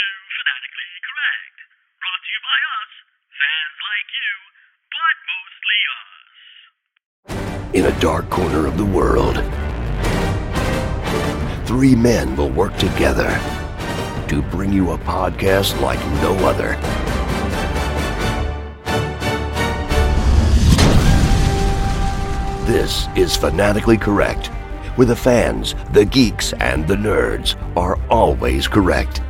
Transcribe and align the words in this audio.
to 0.00 0.08
Fanatically 0.36 0.88
Correct. 1.08 1.56
Brought 2.00 2.22
to 2.24 2.30
you 2.32 2.40
by 2.48 2.58
us, 2.78 2.92
fans 3.40 3.76
like 3.90 4.10
you, 4.20 4.32
but 4.96 5.16
mostly 5.34 5.78
us. 6.00 6.14
In 7.74 7.84
a 7.86 7.94
dark 8.00 8.30
corner 8.30 8.66
of 8.66 8.76
the 8.78 8.84
world, 8.84 9.36
three 11.66 11.94
men 11.94 12.34
will 12.36 12.50
work 12.50 12.76
together 12.78 13.28
to 14.28 14.42
bring 14.50 14.72
you 14.72 14.92
a 14.92 14.98
podcast 14.98 15.78
like 15.80 16.00
no 16.22 16.34
other. 16.46 16.78
This 22.66 23.06
is 23.16 23.36
Fanatically 23.36 23.98
Correct, 23.98 24.46
where 24.96 25.06
the 25.06 25.16
fans, 25.16 25.74
the 25.92 26.04
geeks, 26.04 26.52
and 26.54 26.86
the 26.86 26.96
nerds 26.96 27.56
are 27.76 27.98
always 28.08 28.66
correct. 28.68 29.20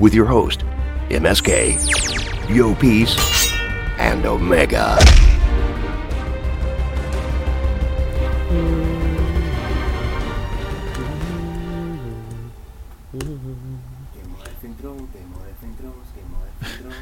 With 0.00 0.14
your 0.14 0.26
host, 0.26 0.60
MSK, 1.10 2.54
Yo 2.54 2.74
Peace, 2.76 3.52
and 3.98 4.24
Omega. 4.26 4.98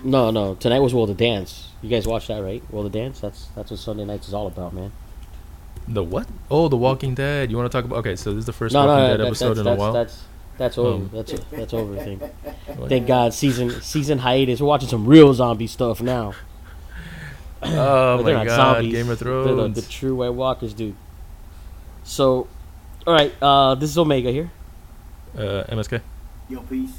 No, 0.04 0.30
no. 0.30 0.54
Tonight 0.54 0.80
was 0.80 0.95
World 0.95 1.10
of 1.10 1.16
Dance. 1.16 1.70
You 1.82 1.90
guys 1.90 2.06
watched 2.06 2.28
that, 2.28 2.38
right? 2.42 2.62
World 2.70 2.87
of 2.87 2.92
Dance. 2.92 3.20
That's 3.20 3.46
that's 3.56 3.70
what 3.70 3.80
Sunday 3.80 4.04
nights 4.04 4.28
is 4.28 4.34
all 4.34 4.46
about, 4.46 4.73
man. 4.73 4.92
The 5.88 6.02
what? 6.02 6.28
Oh, 6.51 6.68
The 6.68 6.76
Walking 6.76 7.15
Dead. 7.15 7.51
You 7.51 7.56
want 7.56 7.70
to 7.70 7.76
talk 7.76 7.84
about? 7.84 7.98
Okay, 7.98 8.16
so 8.16 8.30
this 8.30 8.40
is 8.40 8.46
the 8.46 8.52
first 8.52 8.73
No, 8.73 8.87
Walking 8.87 8.95
no, 8.95 9.01
no. 9.02 9.09
Dead 9.09 9.20
that- 9.20 9.26
episode 9.26 9.48
that's, 9.48 9.59
in 9.59 9.65
that's, 9.65 9.76
a 9.76 9.80
while. 9.80 9.92
That's 9.92 10.23
that's 10.59 10.79
over. 10.79 10.95
Um, 11.04 11.10
that's 11.12 11.32
that's 11.51 11.74
over. 11.74 11.96
Thing. 11.96 12.21
Thank 12.88 13.07
God, 13.07 13.35
season 13.35 13.80
season 13.82 14.18
hiatus. 14.18 14.60
We're 14.60 14.66
watching 14.68 14.88
some 14.88 15.07
real 15.07 15.32
zombie 15.35 15.66
stuff 15.66 16.01
now. 16.01 16.35
oh 17.62 18.23
my 18.23 18.45
god, 18.45 18.49
zombies. 18.51 18.93
Game 18.93 19.09
of 19.10 19.18
They're 19.18 19.32
the, 19.32 19.45
Thrones. 19.45 19.74
the 19.77 19.90
true 19.90 20.15
White 20.16 20.30
Walkers, 20.34 20.74
dude. 20.74 20.95
So, 22.04 22.46
all 23.07 23.15
right. 23.15 23.32
Uh, 23.43 23.74
this 23.74 23.90
is 23.90 23.99
Omega 23.99 24.30
here, 24.30 24.51
uh, 25.37 25.65
MSK. 25.68 26.01
Yo, 26.49 26.60
peace. 26.62 26.93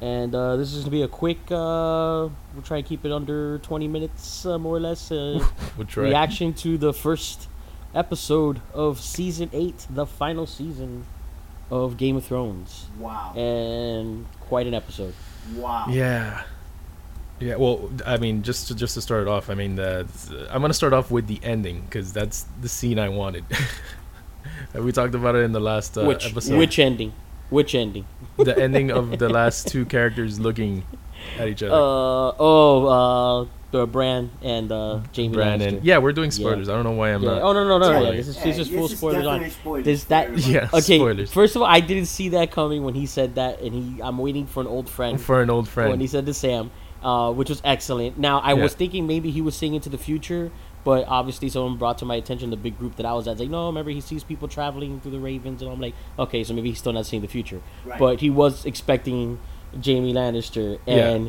and 0.00 0.34
uh, 0.34 0.56
this 0.56 0.72
is 0.72 0.80
gonna 0.84 0.90
be 0.92 1.02
a 1.02 1.08
quick. 1.08 1.38
Uh, 1.50 2.28
we'll 2.54 2.62
try 2.64 2.76
and 2.78 2.86
keep 2.86 3.04
it 3.04 3.10
under 3.12 3.58
twenty 3.58 3.88
minutes, 3.88 4.46
uh, 4.46 4.58
more 4.58 4.76
or 4.76 4.80
less. 4.80 5.10
Uh, 5.10 5.44
We'll 5.76 5.86
try. 5.86 6.04
reaction 6.04 6.52
to 6.54 6.78
the 6.78 6.92
first 6.92 7.48
episode 7.94 8.60
of 8.74 9.00
season 9.00 9.50
eight, 9.52 9.86
the 9.90 10.06
final 10.06 10.46
season 10.46 11.04
of 11.70 11.96
Game 11.96 12.16
of 12.16 12.24
Thrones, 12.24 12.86
Wow. 12.98 13.32
and 13.36 14.26
quite 14.40 14.66
an 14.66 14.74
episode. 14.74 15.14
wow. 15.56 15.86
Yeah. 15.88 16.42
Yeah, 17.40 17.56
well, 17.56 17.90
I 18.06 18.18
mean, 18.18 18.42
just 18.44 18.68
to, 18.68 18.74
just 18.76 18.94
to 18.94 19.00
start 19.02 19.22
it 19.22 19.28
off, 19.28 19.50
I 19.50 19.54
mean, 19.54 19.76
uh, 19.80 20.04
I'm 20.50 20.60
gonna 20.60 20.72
start 20.74 20.92
off 20.92 21.10
with 21.10 21.26
the 21.26 21.40
ending 21.42 21.80
because 21.80 22.12
that's 22.12 22.46
the 22.60 22.68
scene 22.68 23.00
I 23.00 23.08
wanted. 23.08 23.44
we 24.74 24.92
talked 24.92 25.14
about 25.16 25.34
it 25.34 25.40
in 25.40 25.50
the 25.52 25.58
last 25.60 25.98
uh, 25.98 26.04
which 26.04 26.30
episode. 26.30 26.56
which 26.56 26.78
ending? 26.78 27.12
Which 27.50 27.74
ending? 27.74 28.06
the 28.38 28.56
ending 28.56 28.90
of 28.92 29.18
the 29.18 29.28
last 29.28 29.66
two 29.68 29.84
characters 29.84 30.38
looking 30.38 30.84
at 31.38 31.48
each 31.48 31.62
other. 31.64 31.74
Uh 31.74 32.32
oh, 32.38 32.86
uh, 32.86 33.46
the 33.72 33.86
Bran 33.86 34.30
and 34.42 34.70
uh, 34.70 35.00
Jaime 35.16 35.28
Brandon. 35.34 35.76
Lannister. 35.76 35.80
Yeah, 35.82 35.98
we're 35.98 36.12
doing 36.12 36.30
spoilers. 36.30 36.68
I 36.68 36.74
don't 36.74 36.84
know 36.84 36.92
why 36.92 37.08
I'm 37.12 37.22
Yeah. 37.22 37.30
not. 37.30 37.42
Oh 37.42 37.52
no 37.52 37.64
no 37.66 37.78
no! 37.78 37.78
no, 37.78 37.84
spoiling. 37.92 38.06
Yeah, 38.12 38.16
this 38.18 38.28
is 38.28 38.42
this 38.42 38.58
is 38.58 38.68
full 38.68 38.82
this 38.82 38.92
is 38.92 38.98
spoilers 38.98 39.26
on. 39.26 39.40
definitely 39.40 39.50
spoilers 39.50 39.84
There's 39.84 40.02
for 40.04 40.08
that. 40.10 40.38
Yeah, 40.46 40.68
Okay, 40.74 40.98
spoilers 40.98 41.32
first 41.32 41.56
of 41.56 41.62
all, 41.62 41.68
I 41.68 41.80
didn't 41.80 42.06
see 42.06 42.28
that 42.30 42.50
coming 42.52 42.84
when 42.84 42.94
he 42.94 43.06
said 43.06 43.34
that, 43.34 43.60
and 43.60 43.74
he 43.74 44.00
I'm 44.02 44.18
waiting 44.18 44.46
for 44.46 44.60
an 44.60 44.66
old 44.68 44.88
friend 44.88 45.20
for 45.20 45.42
an 45.42 45.50
old 45.50 45.66
friend. 45.68 45.90
when 45.90 46.00
he 46.00 46.06
said 46.06 46.26
to 46.26 46.34
Sam, 46.34 46.70
uh, 47.02 47.32
which 47.32 47.48
was 47.48 47.60
excellent. 47.64 48.18
Now 48.18 48.38
I 48.40 48.52
Yeah. 48.54 48.62
was 48.62 48.74
thinking 48.74 49.06
maybe 49.06 49.30
he 49.30 49.40
was 49.40 49.56
seeing 49.56 49.74
into 49.74 49.88
the 49.88 49.98
future, 49.98 50.50
but 50.84 51.06
obviously 51.08 51.48
someone 51.48 51.78
brought 51.78 51.96
to 51.98 52.04
my 52.04 52.16
attention 52.16 52.50
the 52.50 52.56
big 52.56 52.78
group 52.78 52.96
that 52.96 53.06
I 53.06 53.14
was 53.14 53.26
at. 53.26 53.38
Like, 53.40 53.48
no, 53.48 53.66
remember 53.66 53.90
he 53.90 54.00
sees 54.02 54.22
people 54.22 54.48
traveling 54.48 55.00
through 55.00 55.12
the 55.12 55.20
Ravens, 55.20 55.62
and 55.62 55.70
I'm 55.70 55.80
like, 55.80 55.94
okay, 56.18 56.44
so 56.44 56.52
maybe 56.52 56.68
he's 56.68 56.78
still 56.78 56.92
not 56.92 57.06
seeing 57.06 57.22
the 57.22 57.28
future, 57.28 57.62
Right. 57.86 57.98
but 57.98 58.20
he 58.20 58.28
was 58.28 58.66
expecting 58.66 59.38
Jaime 59.82 60.12
Lannister, 60.12 60.78
Yeah. 60.86 61.28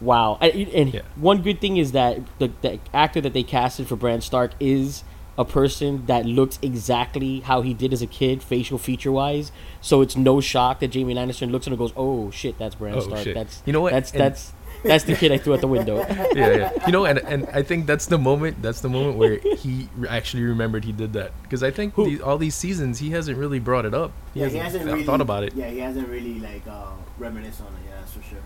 And 0.00 0.06
wow, 0.06 0.38
I, 0.40 0.48
and 0.74 0.94
Yeah. 0.94 1.02
one 1.16 1.42
good 1.42 1.60
thing 1.60 1.76
is 1.76 1.92
that 1.92 2.20
the, 2.38 2.50
the 2.62 2.78
actor 2.94 3.20
that 3.20 3.32
they 3.32 3.42
casted 3.42 3.86
for 3.88 3.96
Bran 3.96 4.20
Stark 4.20 4.52
is 4.60 5.04
a 5.36 5.44
person 5.44 6.04
that 6.06 6.26
looks 6.26 6.58
exactly 6.62 7.40
how 7.40 7.62
he 7.62 7.72
did 7.72 7.92
as 7.92 8.02
a 8.02 8.06
kid, 8.06 8.42
facial 8.42 8.76
feature 8.78 9.12
wise. 9.12 9.52
So 9.80 10.00
it's 10.00 10.16
no 10.16 10.40
shock 10.40 10.80
that 10.80 10.92
Jaime 10.94 11.14
Lannister 11.14 11.48
looks 11.50 11.66
at 11.66 11.68
him 11.68 11.72
and 11.74 11.78
goes, 11.78 11.92
"Oh 11.96 12.30
shit, 12.32 12.58
that's 12.58 12.74
Bran 12.74 12.94
Oh, 12.96 13.00
Stark. 13.00 13.22
shit. 13.22 13.34
That's 13.34 13.62
You 13.64 13.72
know 13.72 13.80
what? 13.80 13.92
That's 13.92 14.10
And- 14.12 14.20
that's 14.20 14.52
that's 14.84 15.02
the 15.04 15.14
kid 15.16 15.30
I 15.32 15.38
threw 15.38 15.54
at 15.54 15.60
the 15.60 15.68
window." 15.68 15.98
yeah, 16.34 16.56
yeah. 16.56 16.86
You 16.86 16.92
know, 16.92 17.04
and 17.04 17.18
and 17.20 17.48
I 17.52 17.62
think 17.62 17.86
that's 17.86 18.06
the 18.06 18.18
moment. 18.18 18.60
That's 18.62 18.80
the 18.80 18.88
moment 18.88 19.16
where 19.16 19.38
he 19.38 19.88
actually 20.08 20.42
remembered 20.42 20.84
he 20.84 20.90
did 20.92 21.12
that. 21.12 21.30
Because 21.42 21.62
I 21.62 21.70
think 21.70 21.94
these, 21.94 22.20
all 22.20 22.36
these 22.38 22.56
seasons 22.56 22.98
he 22.98 23.10
hasn't 23.10 23.38
really 23.38 23.60
brought 23.60 23.84
it 23.86 23.94
up. 23.94 24.10
He 24.34 24.40
Yeah, 24.40 24.46
hasn't, 24.46 24.58
he 24.60 24.64
hasn't 24.64 24.82
th- 24.84 24.92
really 24.94 25.06
thought 25.06 25.20
about 25.20 25.44
it. 25.44 25.54
Yeah, 25.54 25.68
he 25.70 25.78
hasn't 25.78 26.08
really 26.08 26.40
like 26.40 26.66
uh, 26.68 26.86
reminisced 27.16 27.60
on 27.60 27.68
it. 27.68 27.88
Yeah, 27.88 28.00
that's 28.00 28.12
for 28.12 28.22
sure. 28.22 28.38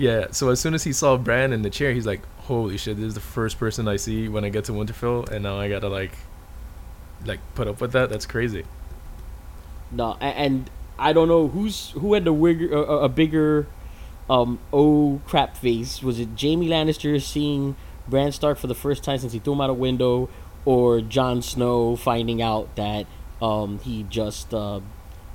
Yeah. 0.00 0.28
So 0.30 0.48
as 0.48 0.58
soon 0.60 0.72
as 0.74 0.82
he 0.84 0.92
saw 0.92 1.16
Bran 1.18 1.52
in 1.52 1.60
the 1.62 1.68
chair, 1.70 1.92
he's 1.92 2.06
like, 2.06 2.22
"Holy 2.42 2.78
shit! 2.78 2.96
This 2.96 3.06
is 3.06 3.14
the 3.14 3.20
first 3.20 3.58
person 3.58 3.86
I 3.86 3.96
see 3.96 4.28
when 4.28 4.44
I 4.44 4.48
get 4.48 4.64
to 4.64 4.72
Winterfell, 4.72 5.28
and 5.30 5.42
now 5.42 5.58
I 5.60 5.68
gotta 5.68 5.88
like, 5.88 6.12
like 7.26 7.40
put 7.54 7.68
up 7.68 7.80
with 7.80 7.92
that. 7.92 8.08
That's 8.08 8.24
crazy." 8.26 8.64
No, 9.92 10.16
and 10.20 10.70
I 10.98 11.12
don't 11.12 11.28
know 11.28 11.48
who's 11.48 11.90
who 11.90 12.14
had 12.14 12.24
the 12.24 12.32
wigger, 12.32 12.72
uh, 12.72 13.00
a 13.00 13.08
bigger 13.08 13.66
um 14.30 14.58
oh 14.72 15.20
crap 15.26 15.56
face. 15.56 16.02
Was 16.02 16.18
it 16.18 16.28
Jaime 16.40 16.68
Lannister 16.68 17.20
seeing 17.20 17.76
Bran 18.08 18.32
Stark 18.32 18.56
for 18.58 18.68
the 18.68 18.74
first 18.74 19.04
time 19.04 19.18
since 19.18 19.32
he 19.32 19.38
threw 19.38 19.52
him 19.52 19.60
out 19.60 19.68
a 19.70 19.74
window, 19.74 20.28
or 20.64 21.00
Jon 21.02 21.42
Snow 21.42 21.96
finding 21.96 22.40
out 22.40 22.74
that 22.76 23.06
um 23.42 23.80
he 23.80 24.04
just 24.04 24.54
uh 24.54 24.80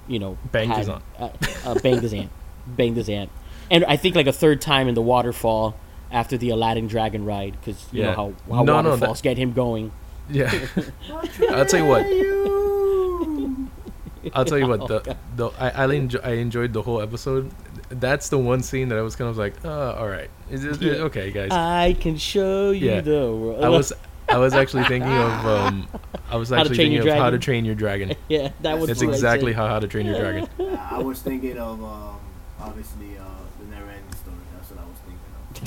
you 0.07 0.17
know 0.19 0.37
Banged 0.51 0.73
his 0.73 0.87
had- 0.87 1.01
aunt. 1.19 1.33
uh, 1.65 1.69
uh, 1.69 1.79
banged 1.81 2.01
his 2.01 2.13
aunt, 2.13 2.31
banged 2.67 2.95
his 2.97 3.09
aunt, 3.09 3.29
and 3.71 3.83
I 3.85 3.95
think 3.97 4.15
like 4.15 4.27
a 4.27 4.33
third 4.33 4.61
time 4.61 4.87
in 4.87 4.95
the 4.95 5.01
waterfall 5.01 5.75
after 6.11 6.37
the 6.37 6.49
Aladdin 6.51 6.87
Dragon 6.87 7.25
ride 7.25 7.57
because 7.59 7.85
you 7.91 8.01
Yeah. 8.03 8.11
know 8.11 8.15
how 8.47 8.55
how 8.57 8.63
No, 8.63 8.81
no, 8.81 8.89
waterfalls 8.91 9.19
that- 9.19 9.23
get 9.23 9.37
him 9.37 9.53
going. 9.53 9.91
Yeah. 10.29 10.51
I'll 11.49 11.65
tell 11.65 11.79
you 11.81 11.85
what. 11.85 12.05
I'll 14.33 14.45
tell 14.45 14.57
you 14.57 14.67
what. 14.67 14.87
The, 14.87 15.17
the 15.35 15.49
I 15.59 15.69
I, 15.85 15.93
enjoy, 15.93 16.19
I 16.23 16.31
enjoyed 16.31 16.73
the 16.73 16.81
whole 16.81 17.01
episode. 17.01 17.51
That's 17.89 18.29
the 18.29 18.37
one 18.39 18.63
scene 18.63 18.89
that 18.89 18.97
I 18.97 19.01
was 19.01 19.15
kind 19.15 19.29
of 19.29 19.37
like, 19.37 19.53
oh, 19.63 19.91
all 19.99 20.07
right, 20.07 20.29
is 20.49 20.63
it, 20.65 20.81
Yeah. 20.81 20.93
okay, 21.09 21.31
guys? 21.31 21.51
I 21.51 21.95
can 21.99 22.17
show 22.17 22.71
you 22.71 22.89
Yeah. 22.89 23.01
the 23.01 23.31
world. 23.31 23.63
I 23.63 23.69
was 23.69 23.93
I 24.27 24.37
was 24.39 24.53
actually 24.55 24.85
thinking 24.85 25.11
of 25.11 25.45
um 25.45 25.87
I 26.31 26.37
was 26.37 26.49
How 26.49 26.55
to 26.55 26.61
actually 26.61 26.75
Train 26.77 26.89
thinking 26.91 27.05
Your 27.05 27.13
of 27.15 27.19
how 27.19 27.29
to 27.29 27.37
Dragon? 27.37 27.41
train 27.41 27.65
your 27.65 27.75
dragon. 27.75 28.13
yeah, 28.27 28.49
that 28.61 28.79
was 28.79 28.89
It's 28.89 29.03
exactly 29.03 29.53
how 29.53 29.67
how 29.67 29.79
to 29.79 29.87
train 29.87 30.07
your 30.07 30.17
dragon. 30.19 30.49
Uh, 30.59 30.77
I 30.91 30.97
was 30.99 31.21
thinking 31.21 31.57
of 31.59 31.83
um, 31.83 32.17
obviously 32.59 33.17
uh, 33.19 33.23
the 33.59 33.65
never-ending 33.75 34.11
story. 34.13 34.37
That's 34.55 34.71
what 34.71 34.79
I 34.79 34.85
was 34.89 34.97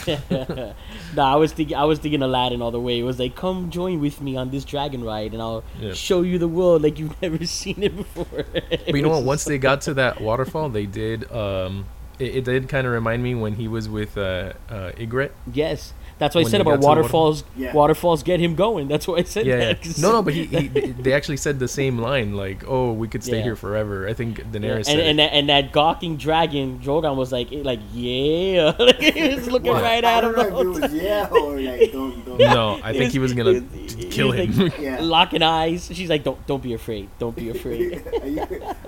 no, 0.31 1.23
I 1.23 1.37
was 1.37 1.53
thinking 1.53 1.77
I 1.77 1.85
was 1.85 1.99
thinking 1.99 2.23
Aladdin 2.23 2.63
all 2.63 2.71
the 2.71 2.81
way. 2.81 2.99
It 2.99 3.03
was 3.03 3.19
like, 3.19 3.35
come 3.35 3.71
join 3.71 4.01
with 4.01 4.21
me 4.21 4.37
on 4.37 4.51
this 4.51 4.65
dragon 4.65 5.03
ride, 5.05 5.33
and 5.33 5.43
I'll 5.43 5.65
Yeah. 5.81 5.93
show 5.95 6.23
you 6.23 6.39
the 6.39 6.49
world 6.49 6.83
like 6.83 6.99
you've 6.99 7.21
never 7.23 7.45
seen 7.47 7.83
it 7.83 7.97
before. 7.97 8.45
But 8.53 8.95
you 8.95 9.03
know 9.03 9.11
what? 9.11 9.25
Once 9.25 9.45
they 9.45 9.59
got 9.59 9.81
to 9.83 9.95
that 9.95 10.21
waterfall, 10.21 10.69
they 10.69 10.87
did 10.87 11.31
um 11.33 11.87
it, 12.19 12.37
it 12.37 12.45
did 12.45 12.69
kind 12.69 12.87
of 12.87 12.93
remind 12.93 13.23
me 13.23 13.35
when 13.35 13.55
he 13.55 13.69
was 13.69 13.89
with 13.89 14.17
uh 14.19 14.53
uh 14.69 14.93
Ygritte. 14.93 15.33
yes, 15.53 15.93
that's 16.19 16.35
what 16.35 16.47
I 16.47 16.49
said 16.51 16.61
about 16.61 16.71
got 16.73 16.77
to 16.77 16.81
the 16.81 16.87
water- 16.87 17.01
waterfalls. 17.03 17.45
Yeah. 17.57 17.73
Waterfalls 17.73 18.23
get 18.23 18.41
him 18.41 18.55
going. 18.55 18.89
That's 18.89 19.07
what 19.09 19.21
I 19.21 19.23
said. 19.25 19.47
Yeah, 19.47 19.75
yeah. 19.83 19.93
No, 20.01 20.13
no, 20.13 20.23
but 20.23 20.35
he, 20.35 20.45
he 20.47 20.69
they 20.69 21.13
actually 21.13 21.37
said 21.37 21.59
the 21.59 21.69
same 21.69 21.99
line 21.99 22.35
like, 22.35 22.65
"Oh, 22.67 22.93
we 22.93 23.09
could 23.09 23.23
stay 23.25 23.39
Yeah. 23.39 23.43
here 23.45 23.57
forever." 23.57 24.09
I 24.09 24.15
think 24.15 24.39
Yeah, 24.39 24.45
Daenerys 24.45 24.77
and 24.77 24.87
said. 24.87 24.99
and 25.01 25.19
that, 25.19 25.33
and 25.33 25.49
that 25.49 25.73
gawking 25.73 26.17
dragon, 26.17 26.81
Drogon 26.81 27.17
was 27.17 27.31
like, 27.33 27.49
like 27.53 27.81
yeah, 27.93 28.75
like, 28.79 28.97
he 29.01 29.35
was 29.35 29.47
looking 29.51 29.73
What? 29.73 29.83
right 29.83 30.03
at 30.05 30.25
him. 30.25 30.33
don't 30.35 30.37
the 30.45 30.51
know 30.51 30.57
whole 30.57 30.77
if 30.77 30.79
it 30.79 30.93
was 30.93 30.95
yeah 30.95 31.29
or 31.31 31.61
like 31.61 31.93
don't 31.93 32.25
don't. 32.27 32.39
no, 32.59 32.81
I 32.83 32.93
think 32.93 33.13
he 33.13 33.19
was 33.19 33.33
gonna 33.35 33.53
was- 33.61 33.95
kill 34.11 34.33
him. 34.33 34.53
like- 34.57 34.79
Yeah. 34.79 34.99
locking 35.01 35.43
eyes. 35.43 35.89
She's 35.93 36.11
like, 36.11 36.25
don't 36.25 36.45
don't 36.47 36.63
be 36.63 36.75
afraid. 36.75 37.09
Don't 37.19 37.37
be 37.37 37.51
afraid. 37.51 38.03
are, 38.23 38.27
you, 38.27 38.41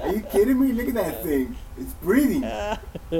are 0.02 0.12
you 0.14 0.20
kidding 0.22 0.60
me? 0.60 0.72
Look 0.72 0.88
at 0.88 0.94
that 0.94 1.22
thing. 1.22 1.56
It's 1.80 1.92
breathing. 1.94 2.42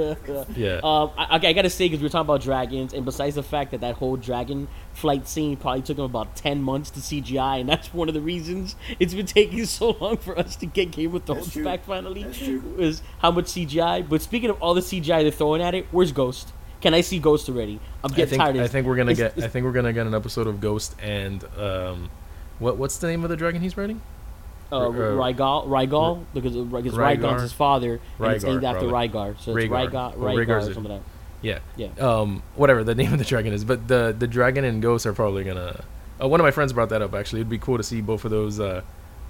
yeah. 0.55 0.79
Um, 0.83 1.11
I, 1.17 1.35
okay, 1.37 1.49
I 1.49 1.53
gotta 1.53 1.69
say 1.69 1.85
because 1.85 1.99
we 1.99 2.03
were 2.05 2.09
talking 2.09 2.27
about 2.27 2.41
dragons, 2.41 2.93
and 2.93 3.03
besides 3.05 3.35
the 3.35 3.43
fact 3.43 3.71
that 3.71 3.81
that 3.81 3.95
whole 3.95 4.17
dragon 4.17 4.67
flight 4.93 5.27
scene 5.27 5.57
probably 5.57 5.81
took 5.81 5.97
them 5.97 6.05
about 6.05 6.35
ten 6.35 6.61
months 6.61 6.89
to 6.91 6.99
CGI, 6.99 7.59
and 7.61 7.67
that's 7.69 7.93
one 7.93 8.07
of 8.07 8.13
the 8.13 8.21
reasons 8.21 8.75
it's 8.99 9.13
been 9.13 9.25
taking 9.25 9.65
so 9.65 9.91
long 9.99 10.17
for 10.17 10.37
us 10.37 10.55
to 10.57 10.65
get 10.65 10.91
Game 10.91 11.13
of 11.15 11.23
Thrones 11.25 11.51
true. 11.51 11.63
back 11.63 11.83
finally. 11.85 12.23
That's. 12.23 12.41
Is 12.41 13.01
how 13.19 13.31
much 13.31 13.45
CGI. 13.45 14.07
But 14.07 14.21
speaking 14.21 14.49
of 14.49 14.61
all 14.61 14.73
the 14.73 14.81
CGI 14.81 15.23
they're 15.23 15.31
throwing 15.31 15.61
at 15.61 15.73
it, 15.75 15.87
where's 15.91 16.11
Ghost? 16.11 16.53
Can 16.81 16.93
I 16.93 17.01
see 17.01 17.19
Ghost 17.19 17.47
already? 17.49 17.79
I'm 18.03 18.11
I 18.11 18.15
getting 18.15 18.29
think 18.31 18.41
tired. 18.41 18.55
of 18.55 18.61
I 18.63 18.67
think 18.67 18.87
we're 18.87 18.95
gonna 18.95 19.11
It's- 19.11 19.29
get 19.29 19.37
it's- 19.37 19.43
I 19.43 19.51
think 19.51 19.65
we're 19.65 19.71
gonna 19.71 19.93
get 19.93 20.07
an 20.07 20.15
episode 20.15 20.47
of 20.47 20.59
Ghost 20.59 20.95
and 21.01 21.43
um, 21.57 22.09
what 22.59 22.77
what's 22.77 22.97
the 22.97 23.07
name 23.07 23.23
of 23.23 23.29
the 23.29 23.35
dragon 23.35 23.61
he's 23.61 23.77
riding? 23.77 24.01
Uh, 24.71 24.87
uh, 24.87 24.91
Rhaegal, 24.91 25.67
Rhaegal, 25.67 26.25
because 26.33 26.55
because 26.55 26.93
Rhaegar. 26.93 27.17
Rygon's 27.17 27.41
his 27.41 27.53
father, 27.53 27.99
and 28.19 28.31
it's 28.33 28.43
named 28.43 28.63
after. 28.63 28.85
Rhaegar. 28.85 29.39
So 29.39 29.55
it's. 29.55 29.69
Rhaegar, 29.69 30.15
Or 30.15 30.29
Rhaegar, 30.29 30.61
or 30.61 30.73
something 30.73 30.91
like 30.91 31.01
that. 31.01 31.09
Yeah. 31.41 31.59
Yeah. 31.75 31.89
Um, 31.99 32.43
whatever 32.55 32.83
the 32.83 32.95
name 33.01 33.11
of 33.13 33.19
the 33.19 33.25
dragon 33.25 33.53
is, 33.53 33.65
but 33.65 33.87
the 33.87 34.15
the 34.17 34.27
dragon 34.27 34.63
and 34.63 34.81
ghosts 34.81 35.05
are 35.05 35.13
probably 35.13 35.43
gonna. 35.43 35.83
Uh, 36.21 36.27
one 36.27 36.39
of 36.39 36.43
my 36.43 36.51
friends 36.51 36.71
brought 36.71 36.89
that 36.89 37.01
up. 37.01 37.13
Actually, 37.13 37.41
it'd 37.41 37.49
be 37.49 37.57
cool 37.57 37.77
to 37.77 37.83
see 37.83 37.99
both 37.99 38.25
of 38.25 38.31
those, 38.31 38.59
uh, 38.59 38.81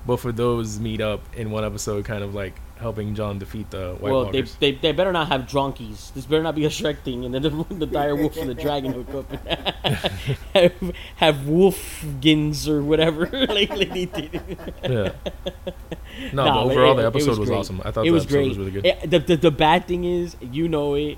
both 0.06 0.26
of 0.26 0.36
those 0.36 0.80
meet 0.80 1.00
up 1.00 1.22
in 1.36 1.50
one 1.52 1.64
episode, 1.64 2.04
kind 2.06 2.24
of 2.24 2.36
like 2.36 2.60
helping 2.82 3.16
Jon 3.16 3.40
defeat 3.40 3.70
the 3.72 3.96
White 4.00 4.12
Well, 4.12 4.26
they, 4.26 4.40
Walkers. 4.42 4.56
they 4.56 4.72
they 4.74 4.92
better 4.92 5.12
not 5.14 5.28
have 5.30 5.42
drunkies. 5.44 6.14
This 6.14 6.26
better 6.26 6.44
not 6.44 6.56
be 6.56 6.66
a 6.66 6.70
Shrek 6.70 7.00
thing, 7.00 7.24
and 7.26 7.34
then 7.34 7.42
the, 7.44 7.50
the 7.76 7.86
dire 7.86 8.16
wolf 8.16 8.36
and 8.38 8.50
the 8.50 8.54
dragon 8.66 8.92
hook 8.94 9.14
up 9.14 9.32
have, 10.54 10.74
have 11.18 11.36
wolfgins 11.46 12.68
or 12.68 12.84
whatever. 12.84 13.26
like, 13.32 13.70
like 13.70 13.94
they 13.94 14.06
did. 14.06 14.42
yeah. 14.84 15.12
No, 16.34 16.44
Nah, 16.46 16.54
but 16.66 16.72
overall 16.72 16.94
it- 17.00 17.02
the 17.02 17.08
episode 17.08 17.38
was, 17.40 17.50
great. 17.50 17.58
awesome. 17.60 17.82
I 17.86 17.92
thought 17.92 18.02
it 18.02 18.10
the 18.10 18.12
was 18.12 18.24
episode 18.24 18.38
great. 18.38 18.48
was 18.50 18.58
really 18.58 18.72
good. 18.72 18.86
It- 18.86 19.10
the, 19.10 19.20
the 19.20 19.36
the 19.38 19.52
bad 19.52 19.88
thing 19.88 20.04
is, 20.04 20.36
you 20.42 20.68
know 20.68 20.96
it. 20.96 21.18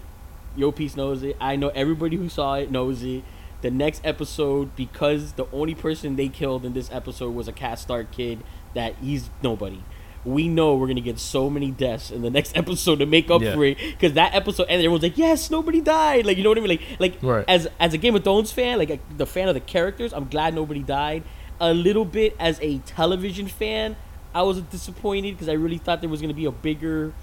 Yo 0.55 0.71
Peace 0.71 0.95
knows 0.95 1.23
it. 1.23 1.35
I 1.41 1.55
know 1.55 1.69
everybody 1.69 2.15
who 2.17 2.29
saw 2.29 2.53
it 2.55 2.69
knows 2.69 3.01
it. 3.03 3.23
The 3.61 3.71
next 3.71 4.01
episode, 4.05 4.75
because 4.75 5.33
the 5.33 5.45
only 5.53 5.73
person 5.73 6.15
they 6.15 6.27
killed 6.27 6.63
in 6.65 6.73
this 6.73 6.91
episode 6.91 7.33
was 7.33 7.47
a 7.47 7.53
Karstark 7.53 8.11
kid, 8.11 8.43
that 8.75 8.93
he's 9.01 9.29
nobody. 9.41 9.81
We 10.25 10.47
know 10.47 10.75
we're 10.75 10.87
gonna 10.87 11.01
get 11.01 11.19
so 11.19 11.49
many 11.49 11.71
deaths 11.71 12.09
in 12.11 12.21
the 12.21 12.29
next 12.29 12.55
episode 12.57 12.99
to 12.99 13.05
make 13.05 13.29
up 13.29 13.41
Yeah. 13.41 13.53
for 13.55 13.65
it. 13.65 13.77
Because 13.77 14.13
that 14.13 14.33
episode, 14.33 14.63
and 14.69 14.79
everyone's 14.79 15.03
like, 15.03 15.17
"Yes, 15.17 15.51
nobody 15.51 15.81
died." 15.81 16.25
Like 16.25 16.37
you 16.37 16.43
know 16.43 16.49
what 16.49 16.57
I 16.57 16.61
mean? 16.61 16.69
Like, 16.69 16.81
like 16.99 17.17
Right. 17.21 17.45
as 17.47 17.67
as 17.79 17.93
a 17.93 17.97
Game 17.97 18.15
of 18.15 18.23
Thrones 18.23 18.51
fan, 18.51 18.77
like 18.77 18.89
uh, 18.91 18.97
the 19.17 19.25
fan 19.25 19.47
of 19.47 19.53
the 19.53 19.59
characters, 19.59 20.13
I'm 20.13 20.29
glad 20.29 20.53
nobody 20.55 20.81
died. 20.81 21.23
A 21.59 21.73
little 21.73 22.05
bit 22.05 22.35
as 22.39 22.59
a 22.61 22.77
television 22.79 23.47
fan, 23.47 23.95
I 24.33 24.43
was 24.43 24.61
disappointed 24.61 25.31
because 25.31 25.49
I 25.49 25.53
really 25.53 25.77
thought 25.77 26.01
there 26.01 26.09
was 26.09 26.21
gonna 26.21 26.33
be 26.33 26.45
a 26.45 26.51
bigger 26.51 27.13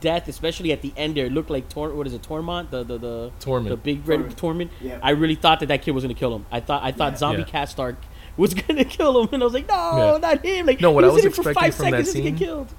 death, 0.00 0.28
especially 0.28 0.72
at 0.72 0.80
the 0.80 0.92
end. 0.96 1.16
There, 1.16 1.26
it 1.26 1.32
looked 1.32 1.50
like 1.50 1.68
Tor- 1.68 1.90
what 1.94 2.06
is 2.06 2.14
it, 2.14 2.22
Tormont, 2.22 2.70
the 2.70 2.82
the 2.84 2.98
the 2.98 3.30
Tormund. 3.40 3.68
the 3.68 3.76
big 3.76 4.06
red 4.08 4.20
Tormund. 4.20 4.36
Tormund. 4.36 4.68
Yeah. 4.80 4.98
I 5.02 5.10
really 5.10 5.34
thought 5.34 5.60
that 5.60 5.66
that 5.66 5.82
kid 5.82 5.90
was 5.90 6.04
gonna 6.04 6.14
kill 6.14 6.34
him. 6.34 6.46
I 6.52 6.60
thought 6.60 6.82
I 6.82 6.92
thought 6.92 7.12
Yeah. 7.12 7.18
Zombie 7.18 7.44
Yeah. 7.52 7.64
Karstark 7.64 7.96
was 8.36 8.54
gonna 8.54 8.84
kill 8.96 9.22
him, 9.22 9.28
and 9.32 9.42
I 9.42 9.46
was 9.46 9.54
like, 9.54 9.68
no, 9.68 10.12
Yeah. 10.14 10.18
not 10.18 10.44
him. 10.44 10.66
Like, 10.66 10.80
No, 10.80 10.90
what 10.90 11.04
he 11.04 11.10
I 11.10 11.12
was 11.12 11.24
in 11.24 11.30
it 11.30 11.34
for 11.34 11.42
expecting 11.42 11.62
five 11.62 11.74
from 11.74 11.84
that 11.90 11.90
seconds 12.06 12.12
to 12.12 12.18
get 12.22 12.24
scene- 12.28 12.36
killed. 12.38 12.74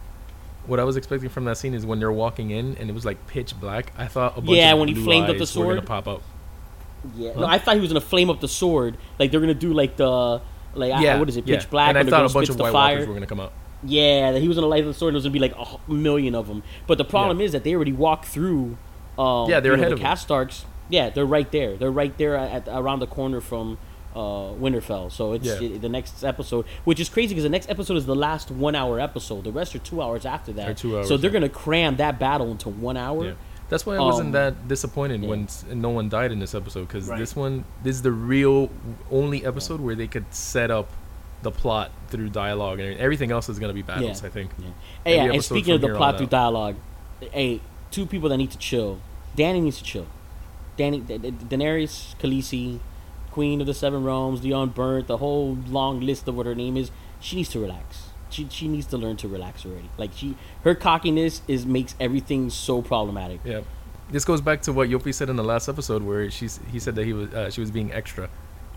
What 0.68 0.80
I 0.80 0.84
was 0.84 0.98
expecting 0.98 1.30
from 1.30 1.46
that 1.46 1.58
scene 1.58 1.74
is 1.76 1.86
when 1.86 2.00
they're 2.00 2.12
walking 2.12 2.50
in 2.50 2.76
and 2.80 2.90
it 2.90 2.94
was 2.94 3.06
like 3.06 3.28
pitch 3.28 3.60
black. 3.60 3.94
I 3.98 4.08
thought 4.08 4.36
a 4.38 4.42
bunch 4.42 4.58
Yeah, 4.58 4.74
of 4.74 4.80
when 4.80 4.88
he 4.88 4.96
flamed 4.96 5.30
up 5.30 5.38
the 5.38 5.44
eyes 5.44 5.56
were 5.56 5.66
gonna 5.76 5.82
pop 5.86 6.08
up. 6.08 6.24
Yeah, 7.16 7.34
Huh? 7.34 7.42
no, 7.42 7.46
I 7.46 7.60
thought 7.60 7.76
he 7.76 7.82
was 7.82 7.92
gonna 7.92 8.02
flame 8.02 8.30
up 8.32 8.42
the 8.42 8.48
sword. 8.48 8.98
Like 9.20 9.30
they're 9.32 9.40
gonna 9.40 9.54
do 9.54 9.74
like 9.74 9.96
the 9.96 10.42
like 10.74 10.92
I- 10.92 11.02
yeah, 11.04 11.20
what 11.20 11.30
is 11.30 11.38
it, 11.38 11.48
yeah. 11.48 11.58
pitch 11.58 11.70
black, 11.70 11.90
And 11.90 11.98
I 12.00 12.04
the 12.04 12.10
thought 12.12 12.30
a 12.30 12.34
bunch 12.34 12.50
of 12.50 12.58
the 12.58 12.64
White 12.64 12.72
fire. 12.74 12.94
Walkers 12.96 13.08
were 13.08 13.14
gonna 13.14 13.28
come 13.28 13.40
out. 13.40 13.54
Yeah, 13.84 14.32
that 14.32 14.42
he 14.42 14.48
was 14.48 14.58
gonna 14.58 14.66
light 14.68 14.84
the 14.84 14.94
sword. 14.94 15.14
and 15.14 15.16
There 15.24 15.30
was 15.32 15.38
gonna 15.40 15.50
be 15.50 15.56
like 15.56 15.80
a 15.88 15.92
million 15.92 16.34
of 16.34 16.48
them. 16.48 16.64
But 16.88 16.98
the 16.98 17.06
problem 17.06 17.40
Yeah. 17.40 17.46
is 17.46 17.52
that 17.52 17.64
they 17.64 17.76
already 17.76 17.94
walked 17.94 18.26
through. 18.26 18.78
Um, 19.20 19.48
Yeah, 19.50 19.60
they're 19.60 19.74
you 19.74 19.78
know, 19.78 19.84
ahead 19.84 19.92
the 19.92 19.94
of 19.94 20.00
him. 20.00 20.08
Karstarks. 20.08 20.64
Yeah, 20.90 21.10
they're 21.12 21.26
right 21.26 21.50
there. 21.52 21.78
They're 21.78 21.92
right 21.92 22.18
there 22.18 22.36
at, 22.36 22.68
around 22.68 23.00
the 23.00 23.08
corner 23.08 23.40
from 23.40 23.78
uh, 24.16 24.54
Winterfell. 24.60 25.12
So 25.12 25.34
it's 25.34 25.46
Yeah. 25.46 25.62
it- 25.62 25.82
the 25.82 25.90
next 25.90 26.24
episode, 26.24 26.66
which 26.86 27.00
is 27.00 27.10
crazy 27.10 27.30
because 27.30 27.44
the 27.44 27.50
next 27.50 27.70
episode 27.70 27.98
is 27.98 28.06
the 28.06 28.16
last 28.16 28.50
one-hour 28.50 29.00
episode. 29.00 29.44
The 29.44 29.52
rest 29.52 29.76
are 29.76 29.80
two 29.80 30.02
hours 30.02 30.26
after 30.26 30.54
that. 30.54 30.66
They're 30.66 30.74
two 30.74 30.98
hours, 30.98 31.08
so 31.10 31.18
they're 31.18 31.30
yeah. 31.30 31.40
gonna 31.42 31.50
cram 31.50 31.98
that 31.98 32.18
battle 32.18 32.50
into 32.52 32.70
one 32.70 32.96
hour. 32.98 33.26
Yeah. 33.26 33.32
That's 33.68 33.86
why 33.86 33.96
I 33.96 34.00
wasn't 34.00 34.28
Um, 34.28 34.32
that 34.34 34.68
disappointed 34.68 35.24
when 35.24 35.48
no 35.74 35.90
one 35.90 36.08
died 36.08 36.32
in 36.32 36.40
this 36.40 36.54
episode 36.56 36.88
because 36.88 37.08
Right. 37.10 37.18
this 37.20 37.36
one, 37.36 37.66
this 37.84 37.96
is 37.96 38.04
the 38.04 38.12
real 38.12 38.70
only 39.12 39.44
episode 39.46 39.82
where 39.82 39.96
they 39.96 40.08
could 40.08 40.26
set 40.34 40.70
up 40.72 40.88
the 41.42 41.52
plot 41.52 41.92
through 42.10 42.30
dialogue 42.30 42.80
and 42.80 42.98
everything 43.00 43.32
else 43.32 43.50
is 43.50 43.60
gonna 43.60 43.74
be 43.74 43.82
battles. 43.82 44.24
I 44.24 44.30
think. 44.30 44.52
Yeah. 44.58 44.66
Hey, 45.04 45.16
yeah, 45.18 45.32
and 45.34 45.44
speaking 45.44 45.74
of 45.74 45.82
the 45.82 45.90
plot 45.96 46.18
through 46.18 46.28
out. 46.28 46.32
dialogue, 46.32 46.76
hey, 47.32 47.60
two 47.92 48.06
people 48.06 48.30
that 48.30 48.38
need 48.38 48.52
to 48.52 48.58
chill. 48.58 49.00
Dany 49.38 49.62
needs 49.62 49.78
to 49.80 49.84
chill. 49.84 50.06
Dany, 50.78 51.06
Da- 51.06 51.18
Da- 51.18 51.32
Daenerys 51.32 52.16
Khaleesi, 52.22 52.80
Queen 53.36 53.60
of 53.60 53.68
the 53.68 53.74
Seven 53.74 54.06
Realms, 54.06 54.40
the 54.40 54.54
Unburnt, 54.54 55.08
the 55.08 55.18
whole 55.18 55.58
long 55.68 56.00
list 56.00 56.26
of 56.30 56.38
what 56.38 56.46
her 56.46 56.56
name 56.56 56.78
is. 56.78 56.90
She 57.20 57.36
needs 57.36 57.50
to 57.50 57.60
relax. 57.60 58.08
She 58.30 58.48
she 58.50 58.70
needs 58.70 58.88
to 58.88 58.98
learn 58.98 59.18
to 59.18 59.28
relax 59.28 59.66
already. 59.66 59.90
Like 59.98 60.12
she, 60.16 60.38
her 60.64 60.74
cockiness 60.74 61.42
is 61.46 61.66
makes 61.66 61.96
everything 62.00 62.50
so 62.50 62.82
problematic. 62.82 63.42
Yeah. 63.44 63.62
This 64.10 64.24
goes 64.24 64.40
back 64.40 64.62
to 64.62 64.72
what 64.72 64.88
Yopi 64.88 65.14
said 65.14 65.30
in 65.30 65.36
the 65.36 65.44
last 65.44 65.68
episode 65.68 66.02
where 66.02 66.32
she's 66.32 66.62
he 66.72 66.80
said 66.80 66.96
that 66.96 67.06
he 67.06 67.12
was 67.12 67.34
uh, 67.34 67.50
she 67.50 67.60
was 67.60 67.72
being 67.72 67.92
extra. 67.92 68.30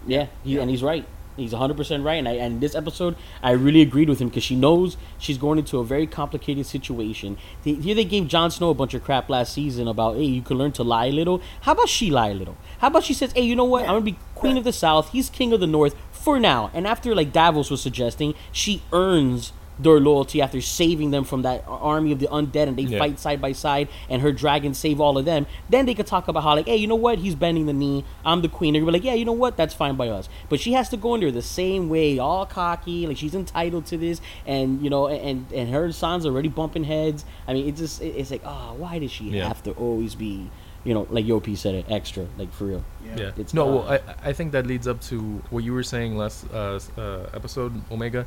Yeah, 0.08 0.26
he, 0.42 0.58
and 0.58 0.68
he's 0.68 0.82
right. 0.82 1.06
He's 1.38 1.52
100% 1.52 2.04
right. 2.04 2.14
And, 2.14 2.28
I, 2.28 2.32
and 2.34 2.60
this 2.60 2.74
episode, 2.74 3.16
I 3.42 3.52
really 3.52 3.80
agreed 3.80 4.08
with 4.08 4.20
him 4.20 4.28
because 4.28 4.44
she 4.44 4.56
knows 4.56 4.96
she's 5.18 5.38
going 5.38 5.58
into 5.58 5.78
a 5.78 5.84
very 5.84 6.06
complicated 6.06 6.66
situation. 6.66 7.38
They, 7.64 7.74
here 7.74 7.94
they 7.94 8.04
gave 8.04 8.28
Jon 8.28 8.50
Snow 8.50 8.70
a 8.70 8.74
bunch 8.74 8.94
of 8.94 9.04
crap 9.04 9.28
last 9.28 9.52
season 9.52 9.88
about, 9.88 10.16
hey, 10.16 10.24
you 10.24 10.42
can 10.42 10.58
learn 10.58 10.72
to 10.72 10.82
lie 10.82 11.06
a 11.06 11.12
little. 11.12 11.40
How 11.62 11.72
about 11.72 11.88
she 11.88 12.10
lie 12.10 12.28
a 12.28 12.34
little? 12.34 12.56
How 12.78 12.88
about 12.88 13.04
she 13.04 13.14
says, 13.14 13.32
hey, 13.32 13.42
you 13.42 13.56
know 13.56 13.64
what? 13.64 13.82
I'm 13.82 13.90
going 13.90 14.04
to 14.04 14.12
be 14.12 14.18
queen 14.34 14.56
of 14.56 14.64
the 14.64 14.72
south. 14.72 15.10
He's 15.10 15.30
king 15.30 15.52
of 15.52 15.60
the 15.60 15.66
north 15.66 15.94
for 16.12 16.38
now. 16.38 16.70
And 16.74 16.86
after, 16.86 17.14
like 17.14 17.32
Davos 17.32 17.70
was 17.70 17.80
suggesting, 17.80 18.34
she 18.52 18.82
earns 18.92 19.52
their 19.78 20.00
loyalty 20.00 20.42
after 20.42 20.60
saving 20.60 21.10
them 21.10 21.24
from 21.24 21.42
that 21.42 21.64
army 21.68 22.12
of 22.12 22.18
the 22.18 22.26
undead 22.28 22.68
and 22.68 22.76
they 22.76 22.82
Yeah. 22.82 22.98
fight 22.98 23.18
side 23.20 23.40
by 23.40 23.52
side 23.52 23.88
and 24.10 24.22
her 24.22 24.32
dragons 24.32 24.76
save 24.78 25.00
all 25.00 25.16
of 25.18 25.24
them 25.24 25.46
then 25.70 25.86
they 25.86 25.94
could 25.94 26.06
talk 26.06 26.26
about 26.28 26.42
how 26.42 26.54
like 26.56 26.66
hey 26.66 26.76
you 26.76 26.86
know 26.86 26.94
what? 26.96 27.18
He's 27.18 27.34
bending 27.34 27.66
the 27.66 27.72
knee. 27.72 28.04
I'm 28.24 28.42
the 28.42 28.48
queen. 28.48 28.74
And 28.74 28.84
you're 28.84 28.92
like 28.92 29.04
yeah 29.04 29.14
you 29.14 29.24
know 29.24 29.32
what? 29.32 29.56
That's 29.56 29.74
fine 29.74 29.96
by 29.96 30.08
us. 30.08 30.28
But 30.48 30.60
she 30.60 30.72
has 30.72 30.88
to 30.90 30.96
go 30.96 31.14
in 31.14 31.20
there 31.20 31.30
the 31.30 31.42
same 31.42 31.88
way 31.88 32.18
all 32.18 32.44
cocky 32.46 33.06
like 33.06 33.16
she's 33.16 33.34
entitled 33.34 33.86
to 33.86 33.96
this. 33.96 34.20
And 34.46 34.82
you 34.82 34.90
know 34.90 35.08
and 35.08 35.46
and 35.52 35.70
her 35.70 35.92
sons 35.92 36.26
already 36.26 36.48
bumping 36.48 36.84
heads. 36.84 37.24
I 37.46 37.52
mean 37.54 37.68
it 37.68 37.76
just 37.76 38.00
it's 38.02 38.30
like 38.30 38.42
oh 38.44 38.74
why 38.78 38.98
does 38.98 39.10
she 39.12 39.24
Yeah. 39.30 39.46
have 39.48 39.62
to 39.64 39.72
always 39.72 40.14
be 40.14 40.50
you 40.84 40.94
know 40.94 41.06
like 41.10 41.24
Yopi 41.26 41.56
said 41.56 41.74
it 41.74 41.86
extra 41.88 42.26
like 42.36 42.52
for 42.52 42.64
real? 42.64 42.84
Yeah. 43.16 43.30
It's 43.36 43.54
no, 43.54 43.66
well, 43.66 43.88
I 43.88 44.00
I 44.30 44.32
think 44.32 44.52
that 44.52 44.66
leads 44.66 44.86
up 44.88 45.00
to 45.10 45.20
what 45.50 45.62
you 45.64 45.72
were 45.72 45.82
saying 45.82 46.16
last 46.16 46.46
uh, 46.52 46.78
uh, 46.96 47.26
episode, 47.34 47.72
Omega, 47.90 48.26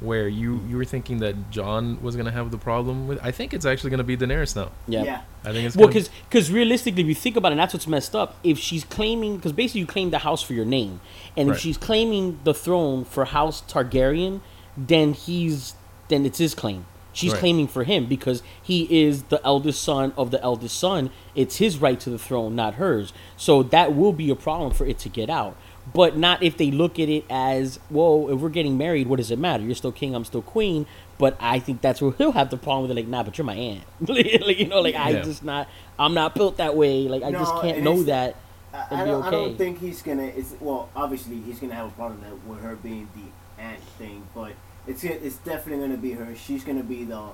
where 0.00 0.28
you 0.28 0.60
you 0.68 0.76
were 0.76 0.84
thinking 0.84 1.18
that 1.18 1.50
Jon 1.50 2.00
was 2.02 2.14
gonna 2.16 2.30
have 2.30 2.50
the 2.50 2.58
problem 2.58 3.08
with. 3.08 3.18
I 3.22 3.30
think 3.32 3.52
it's 3.52 3.66
actually 3.66 3.90
gonna 3.90 4.04
be 4.04 4.16
Daenerys 4.16 4.54
now. 4.54 4.70
yeah, 4.86 5.02
Yeah. 5.04 5.20
I 5.44 5.52
think 5.52 5.66
it's 5.66 5.76
Well, 5.76 5.88
gonna- 5.88 6.04
because 6.28 6.50
realistically, 6.50 7.02
if 7.02 7.08
you 7.08 7.14
think 7.14 7.36
about 7.36 7.48
it, 7.50 7.54
and 7.54 7.60
that's 7.60 7.74
what's 7.74 7.86
messed 7.86 8.14
up. 8.14 8.36
If 8.44 8.58
she's 8.58 8.84
claiming, 8.84 9.36
because 9.36 9.52
basically 9.52 9.80
you 9.82 9.86
claim 9.86 10.10
the 10.10 10.18
house 10.18 10.42
for 10.42 10.52
your 10.54 10.64
name, 10.64 11.00
and 11.36 11.48
Right. 11.48 11.56
if 11.56 11.62
she's 11.62 11.76
claiming 11.76 12.38
the 12.44 12.54
throne 12.54 13.04
for 13.04 13.24
House 13.26 13.62
Targaryen, 13.68 14.40
then 14.76 15.12
he's 15.14 15.74
then 16.08 16.24
it's 16.24 16.38
his 16.38 16.54
claim. 16.54 16.86
She's 17.12 17.32
Right. 17.32 17.40
claiming 17.40 17.66
for 17.66 17.82
him 17.84 18.06
because 18.06 18.42
he 18.62 18.86
is 18.90 19.24
the 19.24 19.44
eldest 19.44 19.82
son 19.82 20.12
of 20.16 20.30
the 20.30 20.40
eldest 20.42 20.78
son. 20.78 21.10
It's 21.34 21.56
his 21.56 21.78
right 21.78 21.98
to 22.00 22.08
the 22.10 22.18
throne, 22.18 22.54
not 22.54 22.74
hers. 22.74 23.12
So 23.36 23.62
that 23.64 23.94
will 23.94 24.12
be 24.12 24.30
a 24.30 24.34
problem 24.36 24.70
for 24.72 24.86
it 24.86 24.98
to 25.00 25.08
get 25.08 25.28
out. 25.28 25.56
But 25.94 26.16
not 26.16 26.42
if 26.42 26.56
they 26.56 26.70
look 26.70 26.98
at 26.98 27.08
it 27.08 27.24
as, 27.30 27.78
whoa, 27.88 28.28
if 28.28 28.40
we're 28.40 28.48
getting 28.48 28.76
married, 28.76 29.06
what 29.06 29.16
does 29.16 29.30
it 29.30 29.38
matter? 29.38 29.62
You're 29.62 29.74
still 29.74 29.92
king, 29.92 30.14
I'm 30.14 30.24
still 30.24 30.42
queen. 30.42 30.86
But 31.18 31.36
I 31.40 31.58
think 31.58 31.80
that's 31.80 32.02
where 32.02 32.12
he'll 32.18 32.32
have 32.32 32.50
the 32.50 32.56
problem 32.56 32.82
with 32.82 32.90
it. 32.90 33.00
Like, 33.00 33.08
nah, 33.08 33.22
but 33.22 33.38
you're 33.38 33.44
my 33.44 33.54
aunt. 33.54 33.84
like, 34.08 34.58
you 34.58 34.66
know, 34.66 34.80
like 34.80 34.94
I 34.94 35.20
just 35.22 35.42
not, 35.44 35.68
I'm 35.98 36.14
not 36.14 36.34
built 36.34 36.56
that 36.58 36.76
way. 36.76 37.08
Like 37.08 37.22
I 37.22 37.32
just 37.32 37.54
can't 37.62 37.82
know 37.82 38.02
that. 38.04 38.36
I, 38.72 38.86
and 38.90 39.00
I 39.00 39.04
be 39.04 39.10
don't, 39.10 39.22
I 39.24 39.30
don't 39.30 39.56
think 39.56 39.80
he's 39.80 40.02
gonna. 40.02 40.24
It's 40.24 40.54
well, 40.60 40.88
obviously 40.94 41.40
he's 41.40 41.58
gonna 41.58 41.74
have 41.74 41.86
a 41.88 41.90
problem 41.90 42.20
that 42.20 42.46
with 42.46 42.60
her 42.60 42.76
being 42.76 43.08
the 43.14 43.62
aunt 43.62 43.80
thing, 43.98 44.26
but 44.34 44.52
it's 44.86 45.02
it's 45.04 45.36
definitely 45.36 45.86
gonna 45.86 45.96
be 45.98 46.12
her. 46.12 46.34
She's 46.36 46.64
gonna 46.64 46.82
be 46.82 47.04
the 47.04 47.28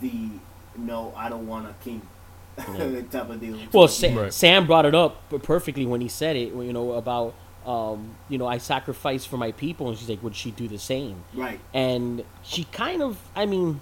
the 0.00 0.28
no, 0.76 1.12
I 1.16 1.28
don't 1.28 1.46
want 1.46 1.66
a 1.66 1.74
king 1.82 2.02
type 2.56 3.30
of 3.30 3.40
deal. 3.40 3.58
Well, 3.72 3.88
So, 3.88 4.08
Sa- 4.08 4.20
Right. 4.20 4.32
Sam 4.32 4.66
brought 4.66 4.86
it 4.86 4.94
up 4.94 5.28
perfectly 5.42 5.86
when 5.86 6.00
he 6.00 6.08
said 6.08 6.36
it. 6.36 6.52
You 6.54 6.72
know 6.72 6.92
about, 6.92 7.34
um, 7.66 8.14
you 8.28 8.38
know, 8.38 8.46
I 8.46 8.58
sacrifice 8.58 9.24
for 9.24 9.36
my 9.36 9.52
people, 9.52 9.88
and 9.88 9.98
she's 9.98 10.08
like, 10.08 10.22
would 10.22 10.36
she 10.36 10.50
do 10.52 10.68
the 10.68 10.78
same? 10.78 11.24
right. 11.34 11.58
and 11.74 12.24
she 12.42 12.64
kind 12.64 13.02
of 13.02 13.18
i 13.34 13.44
mean 13.44 13.80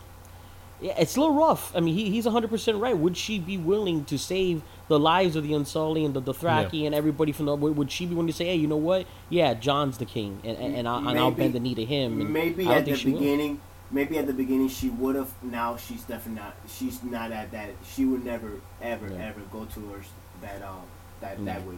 it's 0.81 1.17
a 1.17 1.21
little 1.21 1.35
rough 1.35 1.75
i 1.77 1.81
mean 1.81 1.95
he, 1.95 2.11
he's 2.11 2.27
100% 2.27 2.81
right 2.81 2.97
would 2.99 3.17
she 3.17 3.39
be 3.39 3.57
willing 3.57 4.05
to 4.07 4.19
save 4.19 4.63
the 4.89 4.99
lives 4.99 5.37
of 5.37 5.43
the 5.45 5.55
unsullied 5.55 6.05
and 6.05 6.15
the 6.15 6.21
dothraki 6.23 6.85
and 6.85 6.95
everybody 6.95 7.31
from 7.33 7.47
the 7.47 7.55
would 7.55 7.77
would 7.77 7.91
she 7.91 8.05
be 8.07 8.15
willing 8.15 8.27
to 8.27 8.33
say 8.33 8.47
hey 8.47 8.55
you 8.57 8.67
know 8.67 8.77
what 8.77 9.07
yeah 9.31 9.55
john's 9.55 9.99
the 9.99 10.05
king 10.05 10.41
and, 10.45 10.57
and, 10.59 10.75
and, 10.77 10.89
I'll, 10.89 11.09
and 11.09 11.19
I'll 11.19 11.31
bend 11.31 11.55
the 11.55 11.61
knee 11.61 11.75
to 11.77 11.85
him 11.85 12.21
and 12.21 12.31
Maybe 12.33 12.67
at 12.67 12.85
the 12.85 12.91
think 12.93 12.97
she 12.99 13.11
will. 13.13 13.21
beginning, 13.21 13.61
maybe 13.91 14.19
at 14.19 14.27
the 14.27 14.33
beginning 14.33 14.69
she 14.69 14.91
would 14.91 15.15
have. 15.15 15.31
Now 15.43 15.77
she's 15.77 16.03
definitely 16.03 16.43
not. 16.43 16.57
She's 16.69 17.03
not 17.03 17.31
at 17.33 17.53
that. 17.53 17.71
She 17.95 18.05
would 18.05 18.25
never, 18.25 18.61
ever, 18.83 19.09
Yeah. 19.09 19.29
ever 19.29 19.41
go 19.53 19.65
towards 19.67 20.09
that 20.43 20.61
um 20.63 20.83
that 21.21 21.39
Mm. 21.39 21.45
that 21.47 21.67
way. 21.67 21.77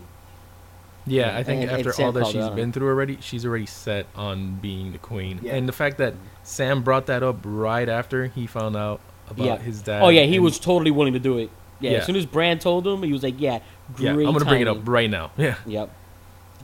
Yeah, 1.06 1.36
I 1.36 1.42
think 1.44 1.62
And- 1.62 1.70
and 1.70 1.78
after 1.80 1.92
Sam 1.92 2.06
all 2.06 2.12
that 2.12 2.26
she's 2.26 2.48
been 2.50 2.70
it. 2.70 2.72
through 2.72 2.88
already, 2.88 3.18
she's 3.20 3.46
already 3.46 3.66
set 3.66 4.06
on 4.16 4.56
being 4.60 4.92
the 4.92 4.98
queen. 4.98 5.38
Yeah. 5.42 5.54
And 5.54 5.68
the 5.68 5.72
fact 5.72 5.98
that 5.98 6.14
Sam 6.42 6.82
brought 6.82 7.06
that 7.06 7.22
up 7.22 7.38
right 7.44 7.88
after 7.88 8.26
he 8.26 8.46
found 8.46 8.76
out 8.76 9.00
about 9.30 9.44
yeah 9.46 9.56
his 9.58 9.82
dad. 9.82 10.02
oh 10.02 10.08
yeah 10.08 10.22
he 10.22 10.36
and- 10.36 10.44
was 10.44 10.58
totally 10.58 10.90
willing 10.92 11.12
to 11.12 11.18
do 11.18 11.38
it 11.38 11.50
yeah, 11.80 11.90
Yeah. 11.92 11.98
as 11.98 12.06
soon 12.06 12.14
as 12.16 12.25
Bran 12.26 12.58
told 12.60 12.86
him 12.86 13.02
he 13.02 13.12
was 13.12 13.22
like 13.25 13.34
yeah 13.40 13.58
great 13.94 14.04
Yeah, 14.04 14.10
I'm 14.28 14.32
gonna 14.32 14.44
bring 14.44 14.62
it 14.62 14.68
up 14.68 14.78
right 14.88 15.10
now. 15.10 15.30
Yeah. 15.36 15.56
Yep. 15.66 15.90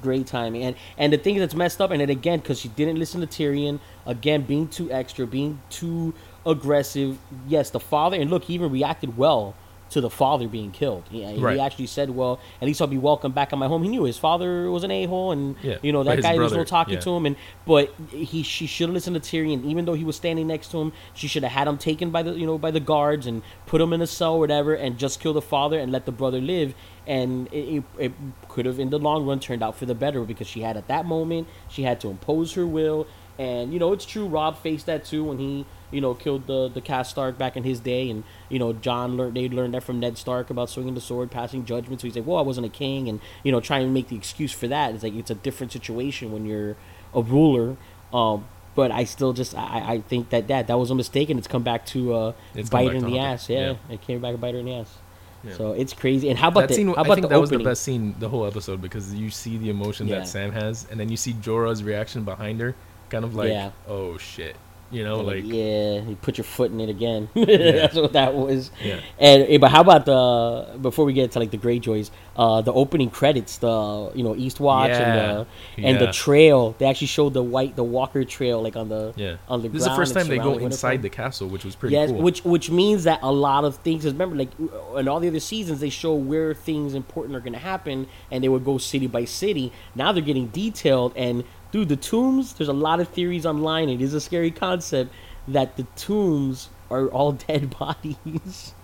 great 0.01 0.27
timing. 0.27 0.63
And 0.65 0.77
and 0.99 1.13
the 1.13 1.19
thing 1.19 1.39
that's 1.39 1.55
messed 1.55 1.81
up, 1.81 1.91
and 1.93 2.01
then 2.01 2.11
again, 2.11 2.39
because 2.41 2.59
she 2.61 2.69
didn't 2.69 2.99
listen 2.99 3.21
to 3.21 3.27
Tyrion, 3.27 3.79
again 4.07 4.43
being 4.43 4.67
too 4.69 4.91
extra, 4.91 5.27
being 5.27 5.61
too 5.71 6.15
aggressive. 6.45 7.19
Yes, 7.47 7.71
the 7.71 7.79
father, 7.81 8.17
and 8.21 8.29
look, 8.31 8.45
he 8.45 8.55
even 8.55 8.71
reacted 8.73 9.17
well 9.17 9.55
to 9.93 10.01
the 10.01 10.11
father 10.11 10.49
being 10.49 10.71
killed. 10.71 11.05
He, 11.11 11.25
he 11.25 11.61
actually 11.61 11.87
said, 11.87 12.11
"Well, 12.11 12.41
at 12.61 12.67
least 12.67 12.81
I'll 12.81 12.87
be 12.87 12.99
welcome 12.99 13.33
back 13.33 13.53
at 13.53 13.59
my 13.59 13.67
home." 13.69 13.83
He 13.83 13.89
knew 13.89 14.05
his 14.05 14.19
father 14.19 14.71
was 14.71 14.85
an 14.85 14.91
a 14.91 15.07
hole, 15.07 15.33
and 15.33 15.57
Yeah, 15.63 15.79
you 15.83 15.93
know 15.93 16.03
that 16.03 16.23
guy 16.23 16.37
was 16.39 16.53
no 16.53 16.65
talking 16.65 16.95
yeah. 16.95 17.01
to 17.01 17.11
him. 17.11 17.27
And 17.27 17.37
but 17.67 17.95
he 18.11 18.43
she 18.43 18.67
should 18.67 18.89
have 18.89 18.95
listened 18.95 19.15
to 19.15 19.21
Tyrion, 19.21 19.65
even 19.65 19.85
though 19.85 19.95
he 19.95 20.05
was 20.05 20.17
standing 20.17 20.47
next 20.47 20.71
to 20.73 20.79
him. 20.79 20.93
She 21.15 21.29
should 21.29 21.43
have 21.43 21.53
had 21.53 21.69
him 21.69 21.79
taken 21.79 22.11
by 22.11 22.23
the 22.23 22.33
you 22.33 22.47
know 22.47 22.59
by 22.59 22.71
the 22.71 22.81
guards 22.81 23.27
and 23.27 23.43
put 23.67 23.81
him 23.81 23.93
in 23.93 24.01
a 24.01 24.07
cell 24.07 24.35
or 24.35 24.41
whatever, 24.41 24.75
and 24.75 24.99
just 24.99 25.21
kill 25.21 25.33
the 25.33 25.43
father 25.43 25.79
and 25.79 25.93
let 25.93 26.07
the 26.07 26.13
brother 26.13 26.41
live. 26.41 26.75
And 27.07 27.53
it, 27.53 27.83
it 27.99 28.13
could 28.49 28.65
have, 28.65 28.79
in 28.79 28.91
the 28.91 28.99
long 28.99 29.27
run, 29.27 29.41
turned 29.41 29.61
out 29.63 29.77
for 29.77 29.87
the 29.87 29.95
better 29.95 30.23
because 30.23 30.47
she 30.47 30.61
had 30.61 30.77
at 30.77 30.87
that 30.87 31.05
moment 31.05 31.49
she 31.69 31.83
had 31.83 32.01
to 32.03 32.09
impose 32.09 32.55
her 32.55 32.67
will. 32.67 33.07
And 33.39 33.73
you 33.73 33.79
know 33.79 33.93
it's 33.93 34.05
true. 34.05 34.27
Robb 34.27 34.59
faced 34.59 34.87
that 34.87 35.05
too 35.05 35.25
when 35.25 35.39
he 35.39 35.67
you 35.93 36.01
know 36.01 36.15
killed 36.15 36.47
the 36.47 36.69
the 36.69 36.81
Karstark 36.81 37.39
back 37.39 37.57
in 37.57 37.63
his 37.63 37.79
day, 37.81 38.11
and 38.11 38.25
you 38.49 38.59
know 38.59 38.73
Jon 38.73 39.17
learned 39.17 39.37
they 39.37 39.49
learned 39.49 39.75
that 39.75 39.83
from 39.85 40.01
Ned 40.01 40.19
Stark 40.19 40.51
about 40.51 40.71
swinging 40.71 40.95
the 40.95 41.01
sword, 41.01 41.31
passing 41.31 41.65
judgment. 41.65 42.01
So 42.01 42.07
he's 42.09 42.17
like, 42.17 42.27
well, 42.27 42.39
I 42.39 42.43
wasn't 42.43 42.67
a 42.67 42.71
king, 42.71 43.09
and 43.09 43.21
you 43.45 43.53
know 43.53 43.61
trying 43.61 43.87
to 43.87 43.93
make 43.93 44.09
the 44.09 44.17
excuse 44.17 44.53
for 44.53 44.67
that. 44.69 44.95
It's 44.95 45.03
like 45.05 45.15
it's 45.15 45.31
a 45.31 45.35
different 45.37 45.73
situation 45.73 46.33
when 46.33 46.47
you're 46.47 46.77
a 47.15 47.23
ruler. 47.23 47.77
Um, 48.13 48.47
but 48.75 48.91
I 48.91 49.05
still 49.05 49.33
just 49.35 49.55
I, 49.55 49.85
I 49.95 50.01
think 50.01 50.31
that 50.31 50.49
that 50.49 50.67
that 50.69 50.79
was 50.79 50.91
a 50.91 50.95
mistake, 50.95 51.29
and 51.31 51.39
it's 51.39 51.47
come 51.49 51.63
back 51.63 51.85
to 51.87 52.15
uh, 52.15 52.33
It's 52.55 52.71
bite 52.71 52.89
her 52.89 52.95
in 52.95 53.05
the 53.05 53.19
ass. 53.19 53.49
Yeah, 53.51 53.73
Yeah. 53.89 53.95
it 53.95 54.01
came 54.01 54.21
back 54.21 54.31
and 54.33 54.41
bite 54.41 54.55
her 54.55 54.61
in 54.61 54.67
the 54.67 54.75
ass. 54.77 54.97
Yeah. 55.45 55.55
So 55.55 55.73
it's 55.73 55.93
crazy. 55.93 56.29
And 56.31 56.39
how 56.39 56.49
about 56.49 56.61
that 56.61 56.69
the 56.69 56.75
scene, 56.77 56.87
how 56.87 56.95
I 56.95 57.01
about 57.03 57.15
think 57.15 57.23
the 57.23 57.29
that 57.31 57.41
was 57.41 57.51
the 57.51 57.59
best 57.59 57.83
scene 57.83 58.15
the 58.21 58.29
whole 58.29 58.47
episode 58.47 58.81
because 58.81 59.13
you 59.13 59.29
see 59.29 59.59
the 59.59 59.71
emotion 59.71 60.07
Yeah. 60.09 60.21
that 60.21 60.29
Sam 60.29 60.53
has, 60.53 60.87
and 60.91 60.99
then 61.01 61.09
you 61.09 61.17
see 61.17 61.33
Jorah's 61.35 61.83
reaction 61.83 62.23
behind 62.25 62.61
her, 62.61 62.75
kind 63.11 63.25
of 63.25 63.35
like, 63.35 63.51
Yeah. 63.51 63.73
oh 63.89 64.17
shit, 64.19 64.55
you 64.93 65.03
know, 65.05 65.21
Like, 65.21 65.43
like 65.43 65.45
yeah, 65.47 66.03
you 66.03 66.17
put 66.21 66.39
your 66.39 66.45
foot 66.45 66.71
in 66.71 66.81
it 66.81 66.89
again. 66.89 67.29
That's 67.35 67.97
what 67.97 68.13
that 68.13 68.35
was. 68.35 68.71
Yeah. 68.83 69.01
And 69.19 69.43
eh, 69.49 69.59
but 69.59 69.71
how 69.71 69.81
about 69.81 70.05
the 70.07 70.79
before 70.81 71.05
we 71.05 71.13
get 71.13 71.33
to 71.33 71.39
like 71.39 71.51
the 71.51 71.59
Greyjoys, 71.59 72.11
uh, 72.37 72.61
the 72.61 72.73
opening 72.73 73.11
credits, 73.11 73.59
the 73.59 74.13
you 74.15 74.23
know 74.23 74.37
East 74.37 74.59
Eastwatch 74.59 74.91
and 74.91 75.47
the 75.79 75.83
and 75.83 76.01
the 76.01 76.13
trail. 76.13 76.75
They 76.79 76.87
actually 76.87 77.07
showed 77.09 77.33
the 77.33 77.43
white 77.43 77.75
the 77.77 77.85
Walker 77.85 78.25
trail 78.25 78.63
like 78.63 78.77
on 78.77 78.89
the 78.89 79.13
yeah. 79.17 79.37
on 79.49 79.63
the 79.63 79.69
This 79.69 79.83
is 79.83 79.89
the 79.89 79.97
first 79.97 80.15
time 80.15 80.29
they 80.29 80.39
go 80.39 80.59
inside 80.59 81.03
the 81.03 81.11
castle, 81.11 81.49
which 81.49 81.65
was 81.65 81.75
pretty 81.75 81.95
yes, 81.95 82.11
cool. 82.11 82.21
which 82.21 82.45
which 82.45 82.71
means 82.71 83.05
that 83.05 83.21
a 83.23 83.33
lot 83.33 83.65
of 83.65 83.77
things. 83.77 84.05
'cause 84.05 84.13
remember, 84.13 84.37
like 84.37 84.51
in 84.97 85.09
all 85.09 85.21
the 85.21 85.29
other 85.29 85.41
seasons, 85.41 85.81
they 85.81 85.91
show 85.91 86.15
where 86.15 86.55
things 86.55 86.95
important 86.95 87.37
are 87.37 87.41
going 87.41 87.53
to 87.53 87.59
happen, 87.59 88.07
and 88.31 88.45
they 88.45 88.49
would 88.49 88.65
go 88.65 88.79
city 88.79 89.07
by 89.07 89.25
city. 89.25 89.73
Now 89.95 90.13
they're 90.13 90.23
getting 90.23 90.49
detailed, 90.49 91.13
and 91.17 91.45
dude, 91.73 91.89
the 91.89 91.97
tombs. 91.97 92.53
There's 92.55 92.69
a 92.69 92.73
lot 92.73 93.01
of 93.01 93.09
theories 93.09 93.45
online. 93.45 93.89
It 93.89 94.01
is 94.01 94.15
a 94.15 94.21
scary 94.21 94.51
concept 94.53 95.13
that 95.49 95.77
the 95.77 95.85
tombs 95.97 96.69
are 96.91 97.09
all 97.09 97.33
dead 97.49 97.77
bodies. 97.77 98.75